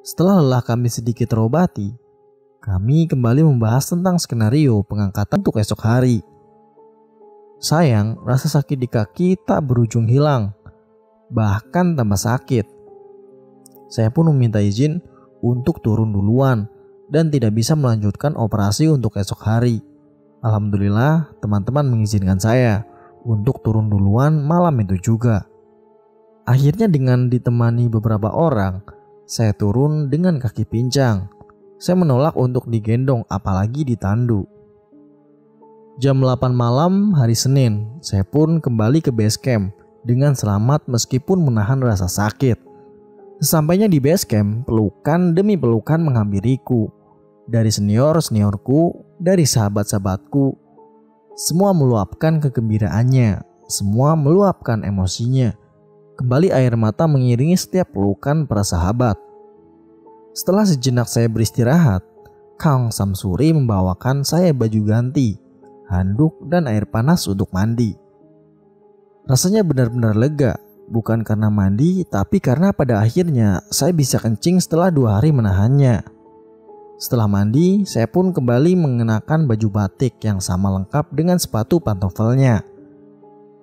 Setelah 0.00 0.40
lelah 0.40 0.64
kami 0.64 0.88
sedikit 0.88 1.28
terobati, 1.28 1.92
kami 2.64 3.04
kembali 3.12 3.44
membahas 3.44 3.92
tentang 3.92 4.16
skenario 4.16 4.80
pengangkatan 4.88 5.44
untuk 5.44 5.60
esok 5.60 5.84
hari. 5.84 6.24
Sayang, 7.60 8.24
rasa 8.24 8.48
sakit 8.48 8.78
di 8.80 8.88
kaki 8.88 9.36
tak 9.44 9.68
berujung 9.68 10.08
hilang, 10.08 10.56
bahkan 11.28 11.92
tambah 11.92 12.16
sakit. 12.16 12.81
Saya 13.92 14.08
pun 14.08 14.32
meminta 14.32 14.56
izin 14.64 15.04
untuk 15.44 15.84
turun 15.84 16.16
duluan 16.16 16.64
dan 17.12 17.28
tidak 17.28 17.52
bisa 17.52 17.76
melanjutkan 17.76 18.32
operasi 18.40 18.88
untuk 18.88 19.20
esok 19.20 19.44
hari. 19.44 19.84
Alhamdulillah, 20.40 21.28
teman-teman 21.44 21.84
mengizinkan 21.92 22.40
saya 22.40 22.88
untuk 23.28 23.60
turun 23.60 23.92
duluan 23.92 24.40
malam 24.40 24.80
itu 24.80 24.96
juga. 24.96 25.44
Akhirnya 26.48 26.88
dengan 26.88 27.28
ditemani 27.28 27.92
beberapa 27.92 28.32
orang, 28.32 28.80
saya 29.28 29.52
turun 29.52 30.08
dengan 30.08 30.40
kaki 30.40 30.64
pincang. 30.64 31.28
Saya 31.76 32.00
menolak 32.00 32.32
untuk 32.32 32.72
digendong 32.72 33.28
apalagi 33.28 33.84
ditandu. 33.84 34.48
Jam 36.00 36.16
8 36.24 36.48
malam 36.56 37.12
hari 37.12 37.36
Senin, 37.36 38.00
saya 38.00 38.24
pun 38.24 38.56
kembali 38.56 39.04
ke 39.04 39.12
base 39.12 39.36
camp 39.36 39.76
dengan 40.02 40.32
selamat 40.32 40.88
meskipun 40.88 41.44
menahan 41.44 41.84
rasa 41.84 42.08
sakit. 42.08 42.71
Sesampainya 43.42 43.90
di 43.90 43.98
base 43.98 44.22
camp, 44.22 44.70
pelukan 44.70 45.34
demi 45.34 45.58
pelukan 45.58 45.98
menghampiriku. 45.98 46.86
Dari 47.50 47.74
senior-seniorku, 47.74 49.02
dari 49.18 49.42
sahabat-sahabatku, 49.42 50.54
semua 51.34 51.74
meluapkan 51.74 52.38
kegembiraannya, 52.38 53.42
semua 53.66 54.14
meluapkan 54.14 54.86
emosinya. 54.86 55.58
Kembali 56.14 56.54
air 56.54 56.78
mata 56.78 57.10
mengiringi 57.10 57.58
setiap 57.58 57.90
pelukan 57.90 58.46
para 58.46 58.62
sahabat. 58.62 59.18
Setelah 60.38 60.62
sejenak 60.62 61.10
saya 61.10 61.26
beristirahat, 61.26 62.06
Kang 62.62 62.94
Samsuri 62.94 63.50
membawakan 63.50 64.22
saya 64.22 64.54
baju 64.54 64.86
ganti 64.86 65.42
handuk, 65.92 66.40
dan 66.48 66.64
air 66.64 66.88
panas 66.88 67.28
untuk 67.28 67.52
mandi. 67.52 67.92
Rasanya 69.28 69.60
benar-benar 69.62 70.16
lega, 70.16 70.56
bukan 70.92 71.24
karena 71.24 71.48
mandi, 71.48 72.04
tapi 72.04 72.36
karena 72.36 72.76
pada 72.76 73.00
akhirnya 73.00 73.64
saya 73.72 73.96
bisa 73.96 74.20
kencing 74.20 74.60
setelah 74.60 74.92
dua 74.92 75.16
hari 75.16 75.32
menahannya. 75.32 76.04
Setelah 77.00 77.26
mandi, 77.26 77.88
saya 77.88 78.06
pun 78.06 78.30
kembali 78.30 78.78
mengenakan 78.78 79.48
baju 79.48 79.68
batik 79.72 80.20
yang 80.22 80.38
sama 80.38 80.70
lengkap 80.70 81.10
dengan 81.10 81.40
sepatu 81.40 81.80
pantofelnya. 81.80 82.62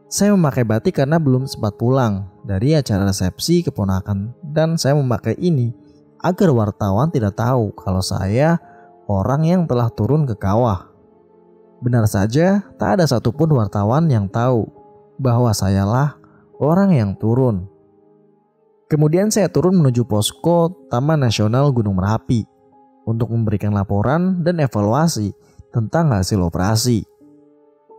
Saya 0.10 0.34
memakai 0.34 0.66
batik 0.66 0.98
karena 0.98 1.22
belum 1.22 1.46
sempat 1.46 1.78
pulang 1.78 2.28
dari 2.42 2.74
acara 2.74 3.06
resepsi 3.08 3.62
keponakan 3.62 4.34
dan 4.42 4.76
saya 4.76 4.98
memakai 4.98 5.38
ini 5.38 5.72
agar 6.20 6.52
wartawan 6.52 7.14
tidak 7.14 7.38
tahu 7.40 7.72
kalau 7.78 8.04
saya 8.04 8.60
orang 9.08 9.48
yang 9.48 9.62
telah 9.70 9.88
turun 9.94 10.28
ke 10.28 10.36
kawah. 10.36 10.92
Benar 11.80 12.12
saja, 12.12 12.60
tak 12.76 13.00
ada 13.00 13.08
satupun 13.08 13.56
wartawan 13.56 14.12
yang 14.12 14.28
tahu 14.28 14.68
bahwa 15.16 15.56
sayalah 15.56 16.19
orang 16.60 16.92
yang 16.94 17.16
turun. 17.16 17.66
Kemudian 18.92 19.32
saya 19.32 19.48
turun 19.48 19.80
menuju 19.80 20.06
posko 20.06 20.88
Taman 20.92 21.24
Nasional 21.24 21.72
Gunung 21.72 21.98
Merapi 21.98 22.44
untuk 23.08 23.32
memberikan 23.32 23.72
laporan 23.74 24.44
dan 24.44 24.60
evaluasi 24.60 25.32
tentang 25.72 26.12
hasil 26.14 26.38
operasi. 26.44 27.08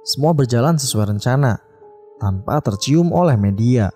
Semua 0.04 0.36
berjalan 0.36 0.76
sesuai 0.76 1.16
rencana 1.16 1.58
tanpa 2.20 2.60
tercium 2.60 3.10
oleh 3.10 3.34
media. 3.40 3.88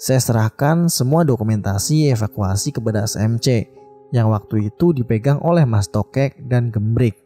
Saya 0.00 0.22
serahkan 0.22 0.88
semua 0.88 1.28
dokumentasi 1.28 2.08
evakuasi 2.16 2.72
kepada 2.72 3.04
SMC 3.04 3.68
yang 4.16 4.32
waktu 4.32 4.72
itu 4.72 4.96
dipegang 4.96 5.38
oleh 5.44 5.68
Mas 5.68 5.90
Tokek 5.92 6.40
dan 6.48 6.72
Gembrik. 6.72 7.20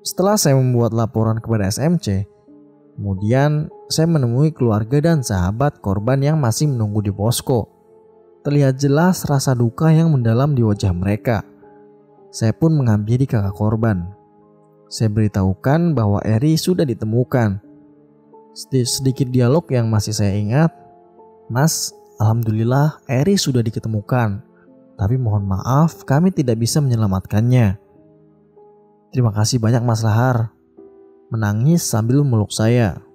Setelah 0.00 0.40
saya 0.40 0.56
membuat 0.56 0.96
laporan 0.96 1.42
kepada 1.44 1.68
SMC, 1.68 2.24
kemudian 2.96 3.68
saya 3.90 4.06
menemui 4.06 4.54
keluarga 4.54 5.02
dan 5.02 5.18
sahabat 5.26 5.82
korban 5.82 6.22
yang 6.22 6.38
masih 6.38 6.70
menunggu 6.70 7.02
di 7.02 7.10
posko. 7.10 7.66
Terlihat 8.46 8.78
jelas 8.78 9.26
rasa 9.26 9.52
duka 9.52 9.90
yang 9.90 10.14
mendalam 10.14 10.54
di 10.54 10.62
wajah 10.62 10.94
mereka. 10.94 11.42
Saya 12.30 12.54
pun 12.54 12.78
menghampiri 12.78 13.26
kakak 13.26 13.50
korban. 13.58 14.14
Saya 14.86 15.10
beritahukan 15.10 15.98
bahwa 15.98 16.22
Eri 16.22 16.54
sudah 16.54 16.86
ditemukan. 16.86 17.58
Sedikit 18.86 19.26
dialog 19.26 19.66
yang 19.74 19.90
masih 19.90 20.14
saya 20.14 20.38
ingat, 20.38 20.70
Mas, 21.50 21.90
Alhamdulillah 22.22 23.02
Eri 23.10 23.34
sudah 23.34 23.58
diketemukan. 23.58 24.38
Tapi 24.94 25.18
mohon 25.18 25.50
maaf 25.50 26.06
kami 26.06 26.30
tidak 26.30 26.62
bisa 26.62 26.78
menyelamatkannya. 26.78 27.74
Terima 29.10 29.34
kasih 29.34 29.58
banyak 29.58 29.82
Mas 29.82 30.06
Lahar. 30.06 30.54
Menangis 31.34 31.82
sambil 31.82 32.22
meluk 32.22 32.54
saya. 32.54 33.09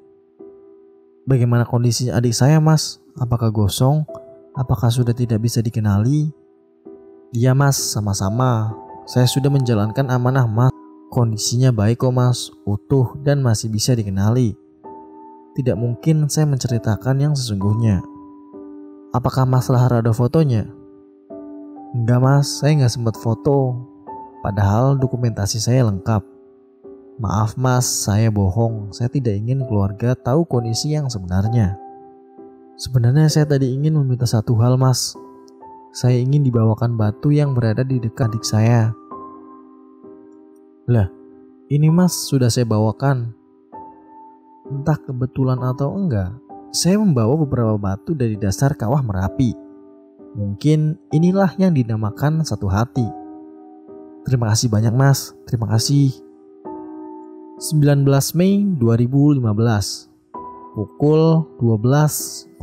Bagaimana 1.26 1.66
kondisi 1.66 2.14
adik 2.14 2.38
saya 2.38 2.62
Mas? 2.62 3.02
Apakah 3.18 3.50
gosong? 3.50 4.06
Apakah 4.54 4.94
sudah 4.94 5.10
tidak 5.10 5.42
bisa 5.42 5.58
dikenali? 5.58 6.30
Iya 7.34 7.58
Mas, 7.58 7.82
sama-sama. 7.82 8.78
Saya 9.10 9.26
sudah 9.26 9.50
menjalankan 9.50 10.06
amanah 10.06 10.46
Mas. 10.46 10.70
Kondisinya 11.10 11.74
baik 11.74 12.06
kok 12.06 12.14
Mas, 12.14 12.54
utuh 12.70 13.18
dan 13.26 13.42
masih 13.42 13.74
bisa 13.74 13.98
dikenali. 13.98 14.54
Tidak 15.58 15.74
mungkin 15.74 16.30
saya 16.30 16.46
menceritakan 16.46 17.18
yang 17.18 17.34
sesungguhnya. 17.34 18.06
Apakah 19.10 19.50
Mas 19.50 19.66
Lahar 19.66 20.06
ada 20.06 20.14
fotonya? 20.14 20.70
Enggak 21.96 22.22
mas, 22.22 22.60
saya 22.62 22.76
nggak 22.76 22.92
sempat 22.92 23.16
foto. 23.18 23.82
Padahal 24.46 25.00
dokumentasi 25.00 25.58
saya 25.58 25.90
lengkap. 25.90 26.35
Maaf 27.16 27.56
mas, 27.56 27.88
saya 27.88 28.28
bohong. 28.28 28.92
Saya 28.92 29.08
tidak 29.08 29.40
ingin 29.40 29.64
keluarga 29.64 30.20
tahu 30.20 30.44
kondisi 30.44 30.92
yang 30.92 31.08
sebenarnya. 31.08 31.80
Sebenarnya 32.76 33.32
saya 33.32 33.48
tadi 33.48 33.72
ingin 33.72 33.96
meminta 33.96 34.28
satu 34.28 34.60
hal 34.60 34.76
mas. 34.76 35.16
Saya 35.96 36.20
ingin 36.20 36.44
dibawakan 36.44 37.00
batu 37.00 37.32
yang 37.32 37.56
berada 37.56 37.88
di 37.88 38.04
dekat 38.04 38.36
adik 38.36 38.44
saya. 38.44 38.92
Lah, 40.92 41.08
ini 41.72 41.88
mas 41.88 42.28
sudah 42.28 42.52
saya 42.52 42.68
bawakan. 42.68 43.32
Entah 44.68 45.00
kebetulan 45.00 45.64
atau 45.64 45.96
enggak, 45.96 46.36
saya 46.76 47.00
membawa 47.00 47.40
beberapa 47.40 47.80
batu 47.80 48.12
dari 48.12 48.36
dasar 48.36 48.76
kawah 48.76 49.00
Merapi. 49.00 49.56
Mungkin 50.36 51.00
inilah 51.16 51.56
yang 51.56 51.72
dinamakan 51.72 52.44
satu 52.44 52.68
hati. 52.68 53.08
Terima 54.28 54.52
kasih 54.52 54.68
banyak 54.68 54.92
mas, 54.92 55.32
terima 55.48 55.72
kasih. 55.72 56.25
19 57.56 58.04
Mei 58.36 58.68
2015 58.84 59.40
Pukul 60.76 61.22
12.00 61.64 62.60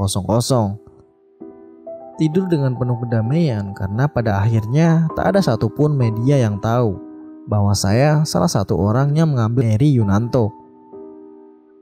Tidur 2.21 2.45
dengan 2.45 2.77
penuh 2.77 3.01
kedamaian 3.01 3.73
karena 3.73 4.05
pada 4.05 4.45
akhirnya 4.45 5.09
tak 5.17 5.33
ada 5.33 5.41
satupun 5.41 5.97
media 5.97 6.45
yang 6.45 6.61
tahu 6.61 7.01
bahwa 7.49 7.73
saya 7.73 8.21
salah 8.29 8.53
satu 8.53 8.77
orang 8.77 9.17
yang 9.17 9.33
mengambil 9.33 9.65
Eri 9.65 9.97
Yunanto. 9.97 10.53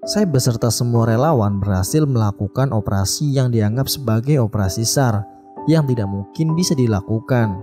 Saya 0.06 0.30
beserta 0.30 0.70
semua 0.70 1.10
relawan 1.10 1.58
berhasil 1.58 2.06
melakukan 2.06 2.70
operasi 2.70 3.34
yang 3.34 3.50
dianggap 3.50 3.90
sebagai 3.90 4.38
operasi 4.38 4.86
SAR 4.86 5.26
yang 5.66 5.82
tidak 5.90 6.06
mungkin 6.06 6.54
bisa 6.54 6.78
dilakukan. 6.78 7.58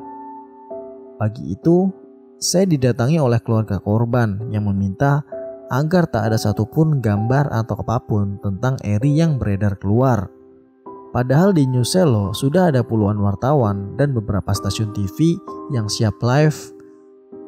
Pagi 1.15 1.55
itu, 1.55 1.87
saya 2.35 2.67
didatangi 2.67 3.15
oleh 3.15 3.39
keluarga 3.39 3.79
korban 3.79 4.51
yang 4.51 4.67
meminta 4.67 5.25
agar 5.67 6.07
tak 6.07 6.31
ada 6.31 6.37
satupun 6.39 7.03
gambar 7.03 7.51
atau 7.51 7.75
apa 7.83 7.99
pun 8.03 8.39
tentang 8.39 8.79
Eri 8.83 9.19
yang 9.19 9.35
beredar 9.35 9.75
keluar. 9.79 10.31
Padahal 11.11 11.55
di 11.55 11.63
New 11.67 11.87
Selo 11.87 12.35
sudah 12.35 12.69
ada 12.71 12.83
puluhan 12.83 13.17
wartawan 13.19 13.95
dan 13.95 14.11
beberapa 14.11 14.51
stasiun 14.51 14.91
TV 14.91 15.39
yang 15.71 15.87
siap 15.87 16.19
live 16.23 16.55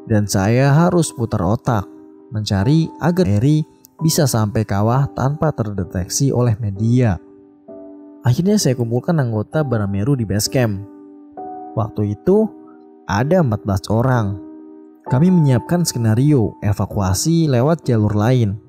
dan 0.08 0.26
saya 0.26 0.74
harus 0.74 1.14
putar 1.14 1.44
otak 1.44 1.86
mencari 2.34 2.90
agar 3.04 3.28
Eri 3.30 3.62
bisa 4.00 4.26
sampai 4.26 4.64
kawah 4.64 5.12
tanpa 5.12 5.52
terdeteksi 5.52 6.32
oleh 6.32 6.56
media. 6.58 7.20
Akhirnya 8.24 8.60
saya 8.60 8.76
kumpulkan 8.76 9.16
anggota 9.20 9.64
Barameru 9.64 10.16
di 10.16 10.28
base 10.28 10.52
camp. 10.52 10.84
Waktu 11.76 12.16
itu 12.20 12.48
ada 13.08 13.44
14 13.44 13.88
orang 13.92 14.49
kami 15.10 15.34
menyiapkan 15.34 15.82
skenario 15.82 16.54
evakuasi 16.62 17.50
lewat 17.50 17.82
jalur 17.82 18.14
lain. 18.14 18.62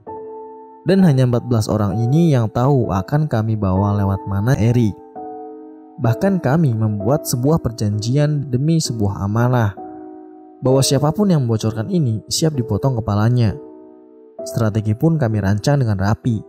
Dan 0.89 1.05
hanya 1.05 1.29
14 1.29 1.69
orang 1.69 2.01
ini 2.01 2.33
yang 2.33 2.49
tahu 2.49 2.89
akan 2.89 3.29
kami 3.29 3.61
bawa 3.61 4.01
lewat 4.01 4.25
mana 4.25 4.57
Eri. 4.57 4.97
Bahkan 6.01 6.41
kami 6.41 6.73
membuat 6.73 7.29
sebuah 7.29 7.61
perjanjian 7.61 8.49
demi 8.49 8.81
sebuah 8.81 9.21
amanah 9.29 9.77
bahwa 10.65 10.81
siapa 10.81 11.13
pun 11.13 11.29
yang 11.29 11.45
membocorkan 11.45 11.93
ini 11.93 12.25
siap 12.33 12.57
dipotong 12.57 12.97
kepalanya. 12.97 13.53
Strategi 14.49 14.97
pun 14.97 15.21
kami 15.21 15.45
rancang 15.45 15.85
dengan 15.85 16.01
rapi. 16.01 16.41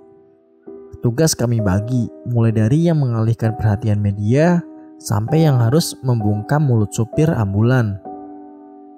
Tugas 1.03 1.35
kami 1.35 1.59
bagi 1.59 2.07
mulai 2.31 2.55
dari 2.55 2.87
yang 2.87 3.03
mengalihkan 3.03 3.59
perhatian 3.59 3.99
media 3.99 4.63
sampai 5.03 5.43
yang 5.43 5.59
harus 5.59 5.99
membungkam 5.99 6.63
mulut 6.63 6.95
supir 6.95 7.27
ambulan. 7.27 7.99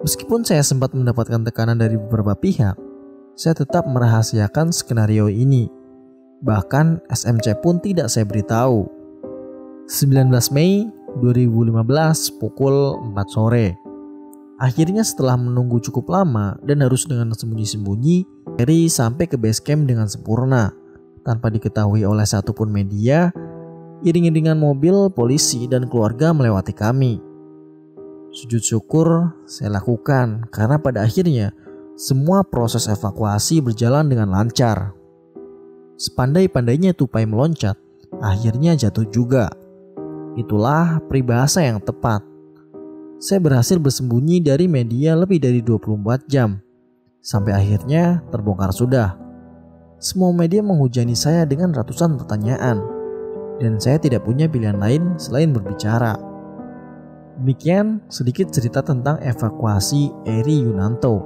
Meskipun 0.04 0.44
saya 0.44 0.60
sempat 0.60 0.92
mendapatkan 0.92 1.48
tekanan 1.48 1.80
dari 1.80 1.96
beberapa 1.96 2.36
pihak, 2.36 2.76
saya 3.40 3.56
tetap 3.56 3.88
merahasiakan 3.88 4.68
skenario 4.68 5.32
ini. 5.32 5.72
Bahkan 6.44 7.08
SMC 7.08 7.56
pun 7.64 7.80
tidak 7.80 8.12
saya 8.12 8.28
beritahu. 8.28 8.84
19 9.88 10.28
Mei 10.52 10.84
2015 11.24 12.36
pukul 12.36 13.00
4 13.16 13.32
sore. 13.32 13.80
Akhirnya 14.60 15.00
setelah 15.00 15.40
menunggu 15.40 15.80
cukup 15.80 16.12
lama 16.12 16.60
dan 16.60 16.84
harus 16.84 17.08
dengan 17.08 17.32
sembunyi-sembunyi, 17.32 18.28
Eri 18.60 18.86
sampai 18.92 19.24
ke 19.24 19.40
base 19.40 19.64
camp 19.64 19.88
dengan 19.88 20.04
sempurna. 20.04 20.68
Tanpa 21.24 21.48
diketahui 21.48 22.04
oleh 22.04 22.28
satupun 22.28 22.68
media, 22.68 23.32
iring-iringan 24.04 24.60
mobil, 24.60 25.08
polisi, 25.08 25.64
dan 25.64 25.88
keluarga 25.88 26.36
melewati 26.36 26.76
kami. 26.76 27.18
Sujud 28.34 28.58
syukur 28.58 29.30
saya 29.46 29.78
lakukan 29.78 30.50
karena 30.50 30.74
pada 30.82 31.06
akhirnya 31.06 31.54
semua 31.94 32.42
proses 32.42 32.90
evakuasi 32.90 33.62
berjalan 33.62 34.10
dengan 34.10 34.34
lancar. 34.34 34.90
Sepandai-pandainya 35.94 36.98
tupai 36.98 37.30
meloncat, 37.30 37.78
akhirnya 38.18 38.74
jatuh 38.74 39.06
juga. 39.06 39.46
Itulah 40.34 40.98
peribahasa 41.06 41.62
yang 41.62 41.78
tepat. 41.78 42.26
Saya 43.22 43.38
berhasil 43.38 43.78
bersembunyi 43.78 44.42
dari 44.42 44.66
media 44.66 45.14
lebih 45.14 45.38
dari 45.38 45.62
24 45.62 46.26
jam. 46.26 46.58
Sampai 47.22 47.54
akhirnya 47.54 48.18
terbongkar 48.34 48.74
sudah. 48.74 49.14
Semua 50.02 50.34
media 50.34 50.58
menghujani 50.58 51.14
saya 51.14 51.46
dengan 51.46 51.70
ratusan 51.70 52.18
pertanyaan. 52.18 52.82
Dan 53.62 53.78
saya 53.78 54.02
tidak 54.02 54.26
punya 54.26 54.50
pilihan 54.50 54.82
lain 54.82 55.14
selain 55.22 55.54
berbicara. 55.54 56.33
Demikian 57.34 57.98
sedikit 58.06 58.54
cerita 58.54 58.78
tentang 58.78 59.18
evakuasi 59.18 60.14
Eri 60.22 60.62
Yunanto. 60.62 61.18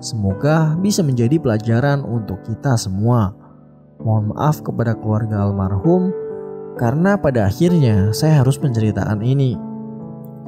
Semoga 0.00 0.74
bisa 0.80 1.04
menjadi 1.04 1.36
pelajaran 1.36 2.02
untuk 2.02 2.40
kita 2.42 2.74
semua. 2.80 3.36
Mohon 4.00 4.32
maaf 4.32 4.64
kepada 4.64 4.96
keluarga 4.96 5.44
almarhum 5.44 6.10
karena 6.80 7.20
pada 7.20 7.46
akhirnya 7.46 8.16
saya 8.16 8.40
harus 8.40 8.56
menceritakan 8.58 9.20
ini. 9.20 9.54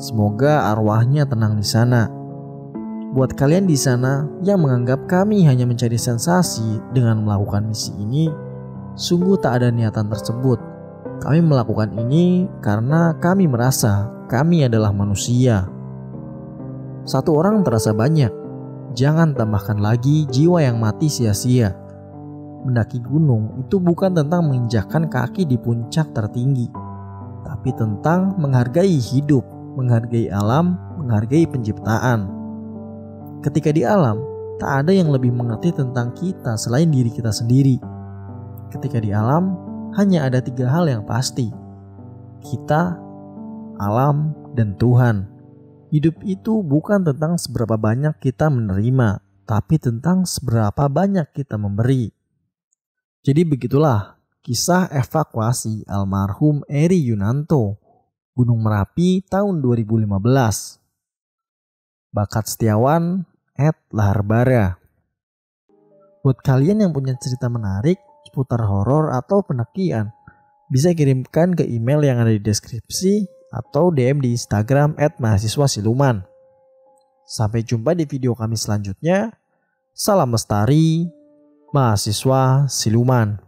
Semoga 0.00 0.72
arwahnya 0.74 1.28
tenang 1.28 1.60
di 1.60 1.66
sana. 1.68 2.08
Buat 3.14 3.38
kalian 3.38 3.70
di 3.70 3.78
sana 3.78 4.26
yang 4.42 4.58
menganggap 4.64 5.06
kami 5.06 5.46
hanya 5.46 5.68
mencari 5.68 5.94
sensasi 5.94 6.82
dengan 6.90 7.22
melakukan 7.22 7.70
misi 7.70 7.94
ini, 7.94 8.26
sungguh 8.98 9.38
tak 9.38 9.62
ada 9.62 9.68
niatan 9.70 10.10
tersebut. 10.10 10.73
Kami 11.24 11.40
melakukan 11.40 11.96
ini 11.96 12.44
karena 12.60 13.16
kami 13.16 13.48
merasa 13.48 14.12
kami 14.28 14.68
adalah 14.68 14.92
manusia. 14.92 15.64
Satu 17.08 17.40
orang 17.40 17.64
terasa 17.64 17.96
banyak, 17.96 18.28
jangan 18.92 19.32
tambahkan 19.32 19.80
lagi 19.80 20.28
jiwa 20.28 20.60
yang 20.60 20.76
mati 20.76 21.08
sia-sia. 21.08 21.72
Mendaki 22.68 23.00
gunung 23.00 23.56
itu 23.56 23.80
bukan 23.80 24.12
tentang 24.12 24.52
menginjakkan 24.52 25.08
kaki 25.08 25.48
di 25.48 25.56
puncak 25.56 26.12
tertinggi, 26.12 26.68
tapi 27.48 27.72
tentang 27.72 28.36
menghargai 28.36 29.00
hidup, 29.00 29.48
menghargai 29.80 30.28
alam, 30.28 30.76
menghargai 31.00 31.48
penciptaan. 31.48 32.28
Ketika 33.40 33.72
di 33.72 33.80
alam, 33.80 34.20
tak 34.60 34.84
ada 34.84 34.92
yang 34.92 35.08
lebih 35.08 35.32
mengerti 35.32 35.72
tentang 35.72 36.12
kita 36.12 36.60
selain 36.60 36.92
diri 36.92 37.08
kita 37.08 37.32
sendiri. 37.32 37.80
Ketika 38.68 39.00
di 39.00 39.08
alam, 39.08 39.63
hanya 39.94 40.26
ada 40.26 40.42
tiga 40.42 40.70
hal 40.70 40.90
yang 40.90 41.02
pasti: 41.06 41.50
kita, 42.42 42.98
alam, 43.78 44.34
dan 44.54 44.74
Tuhan. 44.78 45.30
Hidup 45.94 46.22
itu 46.26 46.62
bukan 46.66 47.06
tentang 47.06 47.38
seberapa 47.38 47.78
banyak 47.78 48.18
kita 48.18 48.50
menerima, 48.50 49.22
tapi 49.46 49.78
tentang 49.78 50.26
seberapa 50.26 50.90
banyak 50.90 51.30
kita 51.30 51.54
memberi. 51.54 52.10
Jadi 53.24 53.46
begitulah 53.46 54.18
kisah 54.44 54.90
evakuasi 54.90 55.86
almarhum 55.88 56.66
Eri 56.66 57.00
Yunanto, 57.08 57.78
Gunung 58.34 58.60
Merapi 58.60 59.22
tahun 59.24 59.62
2015. 59.62 60.10
Bakat 62.10 62.44
Setiawan, 62.50 63.24
Ed 63.54 63.78
Laharbara. 63.94 64.76
Buat 66.26 66.42
kalian 66.42 66.82
yang 66.82 66.92
punya 66.92 67.14
cerita 67.16 67.46
menarik 67.46 68.02
seputar 68.34 68.66
horor 68.66 69.14
atau 69.14 69.46
penakian, 69.46 70.10
bisa 70.66 70.90
kirimkan 70.90 71.54
ke 71.54 71.62
email 71.62 72.02
yang 72.02 72.18
ada 72.18 72.34
di 72.34 72.42
deskripsi 72.42 73.30
atau 73.54 73.94
DM 73.94 74.18
di 74.18 74.34
Instagram 74.34 74.98
at 74.98 75.22
mahasiswa 75.22 75.70
siluman. 75.70 76.26
Sampai 77.22 77.62
jumpa 77.62 77.94
di 77.94 78.02
video 78.10 78.34
kami 78.34 78.58
selanjutnya. 78.58 79.30
Salam 79.94 80.34
lestari, 80.34 81.06
mahasiswa 81.70 82.66
siluman. 82.66 83.43